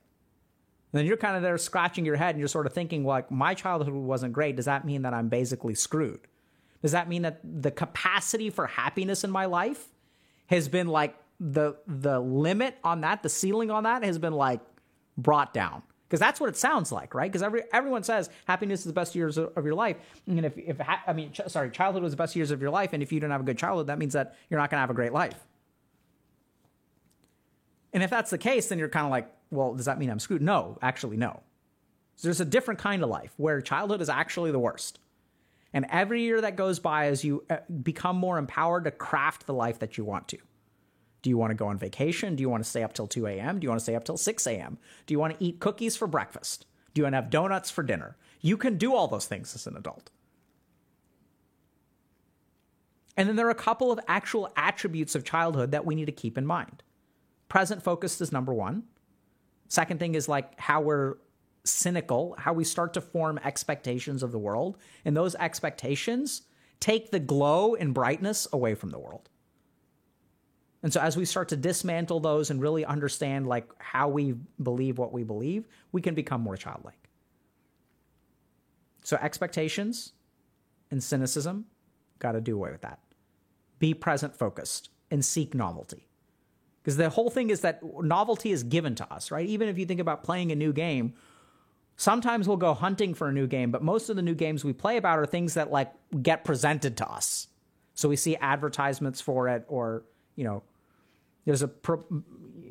And 0.92 1.00
then 1.00 1.06
you're 1.06 1.18
kind 1.18 1.36
of 1.36 1.44
there 1.44 1.58
scratching 1.60 2.06
your 2.06 2.16
head 2.16 2.32
and 2.32 2.40
you're 2.40 2.48
sort 2.48 2.66
of 2.66 2.74
thinking, 2.74 3.04
like, 3.04 3.30
my 3.30 3.54
childhood 3.54 3.94
wasn't 3.94 4.34
great. 4.34 4.56
Does 4.56 4.66
that 4.66 4.86
mean 4.86 5.04
that 5.04 5.14
I'm 5.14 5.28
basically 5.28 5.76
screwed? 5.76 6.22
Does 6.82 6.92
that 6.92 7.10
mean 7.10 7.24
that 7.24 7.40
the 7.44 7.72
capacity 7.72 8.50
for 8.50 8.68
happiness 8.68 9.24
in 9.24 9.32
my 9.32 9.46
life 9.46 9.88
has 10.48 10.68
been 10.68 10.88
like 10.88 11.16
the 11.40 11.76
the 11.88 12.20
limit 12.20 12.78
on 12.84 13.02
that, 13.02 13.24
the 13.24 13.30
ceiling 13.30 13.72
on 13.72 13.84
that 13.84 14.04
has 14.04 14.18
been 14.20 14.34
like 14.34 14.62
brought 15.18 15.54
down? 15.54 15.84
Because 16.08 16.22
that's 16.22 16.40
what 16.40 16.50
it 16.50 16.56
sounds 16.56 16.92
like, 16.92 17.14
right? 17.14 17.30
Because 17.30 17.44
every 17.44 17.64
everyone 17.74 18.04
says 18.04 18.30
happiness 18.46 18.82
is 18.82 18.86
the 18.86 18.94
best 18.94 19.14
years 19.14 19.38
of, 19.38 19.66
your 19.66 19.74
life, 19.74 19.98
and 20.26 20.46
if 20.46 20.58
if 20.58 20.80
I 20.82 21.14
mean, 21.14 21.32
ch- 21.34 21.42
sorry, 21.48 21.70
childhood 21.70 22.04
was 22.04 22.14
the 22.14 22.18
best 22.18 22.36
years 22.36 22.52
of 22.52 22.62
your 22.62 22.72
life, 22.72 22.94
and 22.94 23.04
if 23.04 23.12
you 23.12 23.20
don't 23.20 23.32
have 23.32 23.42
a 23.42 23.44
good 23.46 23.58
childhood, 23.58 23.88
that 23.88 24.00
means 24.00 24.14
that 24.14 24.36
you're 24.50 24.60
not 24.60 24.70
going 24.70 24.78
to 24.78 24.82
have 24.82 24.90
a 24.90 24.94
great 24.94 25.12
life. 25.12 25.36
And 27.92 28.04
if 28.04 28.10
that's 28.10 28.30
the 28.30 28.38
case, 28.38 28.68
then 28.68 28.80
you're 28.80 28.90
kind 28.90 29.06
of 29.06 29.12
like, 29.12 29.34
well, 29.50 29.74
does 29.74 29.86
that 29.86 29.98
mean 29.98 30.10
I'm 30.10 30.20
screwed? 30.20 30.42
No, 30.42 30.78
actually, 30.82 31.18
no. 31.18 31.42
So 32.16 32.28
there's 32.28 32.42
a 32.42 32.46
different 32.46 32.80
kind 32.80 33.04
of 33.04 33.10
life 33.10 33.34
where 33.38 33.62
childhood 33.62 34.02
is 34.02 34.10
actually 34.10 34.52
the 34.52 34.60
worst. 34.60 35.00
And 35.74 35.86
every 35.90 36.22
year 36.22 36.42
that 36.42 36.56
goes 36.56 36.80
by, 36.80 37.08
as 37.08 37.24
you 37.24 37.44
uh, 37.50 37.58
become 37.84 38.18
more 38.18 38.38
empowered 38.38 38.86
to 38.86 38.92
craft 38.92 39.46
the 39.46 39.54
life 39.54 39.80
that 39.80 39.98
you 39.98 40.06
want 40.06 40.28
to. 40.30 40.38
Do 41.22 41.30
you 41.30 41.38
want 41.38 41.52
to 41.52 41.56
go 41.56 41.68
on 41.68 41.78
vacation? 41.78 42.36
Do 42.36 42.42
you 42.42 42.50
want 42.50 42.64
to 42.64 42.70
stay 42.70 42.84
up 42.84 42.94
till 42.94 43.08
2 43.08 43.28
a.m.? 43.28 43.60
Do 43.60 43.66
you 43.66 43.70
want 43.70 43.80
to 43.80 43.84
stay 43.84 43.96
up 43.96 44.06
till 44.06 44.18
6 44.18 44.48
a.m.? 44.48 44.78
Do 45.06 45.14
you 45.14 45.20
want 45.20 45.38
to 45.38 45.44
eat 45.44 45.60
cookies 45.60 45.98
for 45.98 46.08
breakfast? 46.08 46.66
Do 46.94 47.00
you 47.02 47.04
want 47.04 47.14
to 47.14 47.18
have 47.18 47.30
donuts 47.30 47.70
for 47.70 47.84
dinner? 47.84 48.16
You 48.40 48.56
can 48.56 48.78
do 48.78 48.96
all 48.96 49.08
those 49.08 49.26
things 49.26 49.54
as 49.56 49.68
an 49.68 49.76
adult. 49.76 50.10
And 53.18 53.28
then 53.28 53.36
there 53.36 53.48
are 53.48 53.52
a 53.52 53.56
couple 53.56 53.92
of 53.92 54.00
actual 54.08 54.52
attributes 54.56 55.16
of 55.16 55.24
childhood 55.24 55.72
that 55.72 55.86
we 55.86 55.96
need 55.96 56.06
to 56.06 56.12
keep 56.12 56.38
in 56.38 56.46
mind. 56.46 56.84
Present 57.50 57.84
focused 57.84 58.22
is 58.22 58.32
number 58.32 58.54
one. 58.54 58.84
Second 59.68 60.00
thing 60.00 60.16
is 60.16 60.30
like 60.30 60.58
how 60.60 60.82
we're 60.82 61.16
cynical, 61.68 62.36
how 62.38 62.54
we 62.54 62.64
start 62.64 62.94
to 62.94 63.02
form 63.02 63.40
expectations 63.44 64.24
of 64.24 64.32
the 64.32 64.40
world. 64.40 64.78
And 65.06 65.16
those 65.16 65.36
expectations 65.36 66.44
take 66.80 67.12
the 67.12 67.20
glow 67.20 67.76
and 67.76 67.94
brightness 67.94 68.48
away 68.54 68.76
from 68.76 68.90
the 68.90 69.00
world. 69.00 69.30
And 70.84 70.94
so 70.94 71.02
as 71.02 71.18
we 71.18 71.26
start 71.26 71.50
to 71.50 71.58
dismantle 71.58 72.20
those 72.20 72.50
and 72.50 72.62
really 72.62 72.86
understand 72.86 73.48
like 73.48 73.68
how 73.80 74.10
we 74.10 74.36
believe 74.62 74.98
what 74.98 75.12
we 75.12 75.24
believe, 75.24 75.68
we 75.92 76.02
can 76.02 76.16
become 76.16 76.42
more 76.42 76.56
childlike. 76.56 77.10
So 79.04 79.18
expectations 79.22 80.14
and 80.92 81.04
cynicism, 81.04 81.66
got 82.20 82.34
to 82.34 82.42
do 82.42 82.56
away 82.56 82.72
with 82.72 82.82
that. 82.82 83.00
Be 83.80 83.94
present 83.94 84.36
focused 84.36 84.90
and 85.10 85.24
seek 85.24 85.54
novelty. 85.54 86.08
Because 86.82 86.98
the 86.98 87.10
whole 87.10 87.30
thing 87.30 87.50
is 87.50 87.62
that 87.62 87.82
novelty 88.02 88.52
is 88.52 88.64
given 88.64 88.96
to 88.96 89.14
us, 89.14 89.30
right? 89.30 89.48
Even 89.48 89.68
if 89.68 89.78
you 89.78 89.86
think 89.86 90.00
about 90.00 90.24
playing 90.24 90.52
a 90.52 90.56
new 90.56 90.72
game, 90.72 91.16
Sometimes 92.00 92.48
we'll 92.48 92.58
go 92.58 92.76
hunting 92.76 93.16
for 93.16 93.28
a 93.28 93.34
new 93.34 93.48
game, 93.48 93.72
but 93.72 93.82
most 93.82 94.10
of 94.10 94.16
the 94.16 94.22
new 94.22 94.36
games 94.36 94.64
we 94.64 94.72
play 94.72 94.98
about 94.98 95.18
are 95.18 95.26
things 95.26 95.56
that 95.56 95.72
like 95.72 95.92
get 96.22 96.46
presented 96.46 96.96
to 96.98 97.10
us. 97.10 97.48
So 97.96 98.08
we 98.08 98.16
see 98.16 98.36
advertisements 98.36 99.20
for 99.20 99.50
it, 99.50 99.66
or 99.68 100.04
you 100.36 100.44
know, 100.44 100.62
there's 101.46 101.64
a 101.64 101.68
pro- 101.68 102.06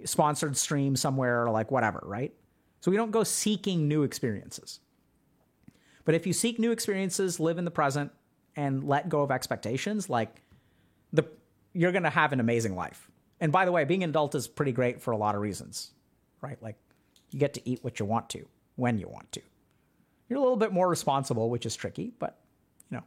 sponsored 0.05 0.57
stream 0.57 0.95
somewhere, 0.95 1.45
or 1.45 1.51
like 1.51 1.73
whatever, 1.73 2.01
right? 2.07 2.33
So 2.81 2.93
we 2.93 2.97
don't 2.97 3.11
go 3.11 3.25
seeking 3.25 3.89
new 3.89 4.05
experiences. 4.05 4.79
But 6.05 6.15
if 6.15 6.25
you 6.25 6.33
seek 6.33 6.61
new 6.61 6.71
experiences, 6.71 7.41
live 7.41 7.59
in 7.59 7.65
the 7.65 7.71
present, 7.73 8.13
and 8.55 8.85
let 8.85 9.09
go 9.09 9.23
of 9.23 9.33
expectations, 9.33 10.09
like 10.09 10.41
the 11.13 11.25
you're 11.73 11.93
going 11.93 12.05
to 12.05 12.11
have 12.11 12.33
an 12.33 12.39
amazing 12.39 12.77
life. 12.77 13.11
And 13.41 13.51
by 13.51 13.65
the 13.65 13.73
way, 13.73 13.83
being 13.85 14.05
an 14.05 14.11
adult 14.11 14.37
is 14.37 14.47
pretty 14.47 14.73
great 14.73 15.03
for 15.03 15.11
a 15.11 15.17
lot 15.17 15.35
of 15.35 15.41
reasons, 15.41 15.91
right? 16.41 16.63
Like 16.63 16.77
you 17.33 17.41
get 17.41 17.55
to 17.55 17.69
eat 17.69 17.83
what 17.83 17.99
you 17.99 18.07
want 18.07 18.31
to 18.31 18.47
when 18.77 18.99
you 18.99 19.09
want 19.09 19.31
to. 19.33 19.43
You're 20.29 20.39
a 20.39 20.43
little 20.43 20.57
bit 20.57 20.73
more 20.73 20.89
responsible, 20.89 21.51
which 21.51 21.67
is 21.67 21.77
tricky, 21.77 22.13
but 22.19 22.39
you 22.91 22.99
know. 22.99 23.05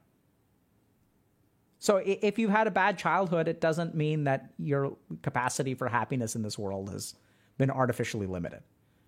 So 1.79 1.97
if 2.05 2.37
you've 2.37 2.51
had 2.51 2.67
a 2.67 2.71
bad 2.71 2.97
childhood, 2.97 3.47
it 3.47 3.61
doesn't 3.61 3.95
mean 3.95 4.25
that 4.25 4.51
your 4.57 4.97
capacity 5.21 5.73
for 5.73 5.87
happiness 5.87 6.35
in 6.35 6.43
this 6.43 6.57
world 6.57 6.89
has 6.89 7.15
been 7.57 7.69
artificially 7.71 8.27
limited. 8.27 8.61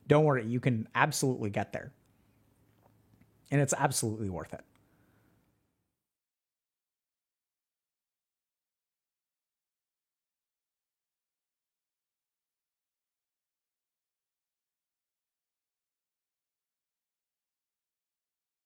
Don't 0.08 0.26
worry, 0.26 0.45
you 0.45 0.60
can 0.60 0.88
absolutely 0.95 1.50
get 1.50 1.74
there. 1.74 1.91
And 3.50 3.62
it's 3.62 3.74
absolutely 3.78 4.30
worth 4.30 4.54
it. 4.54 4.62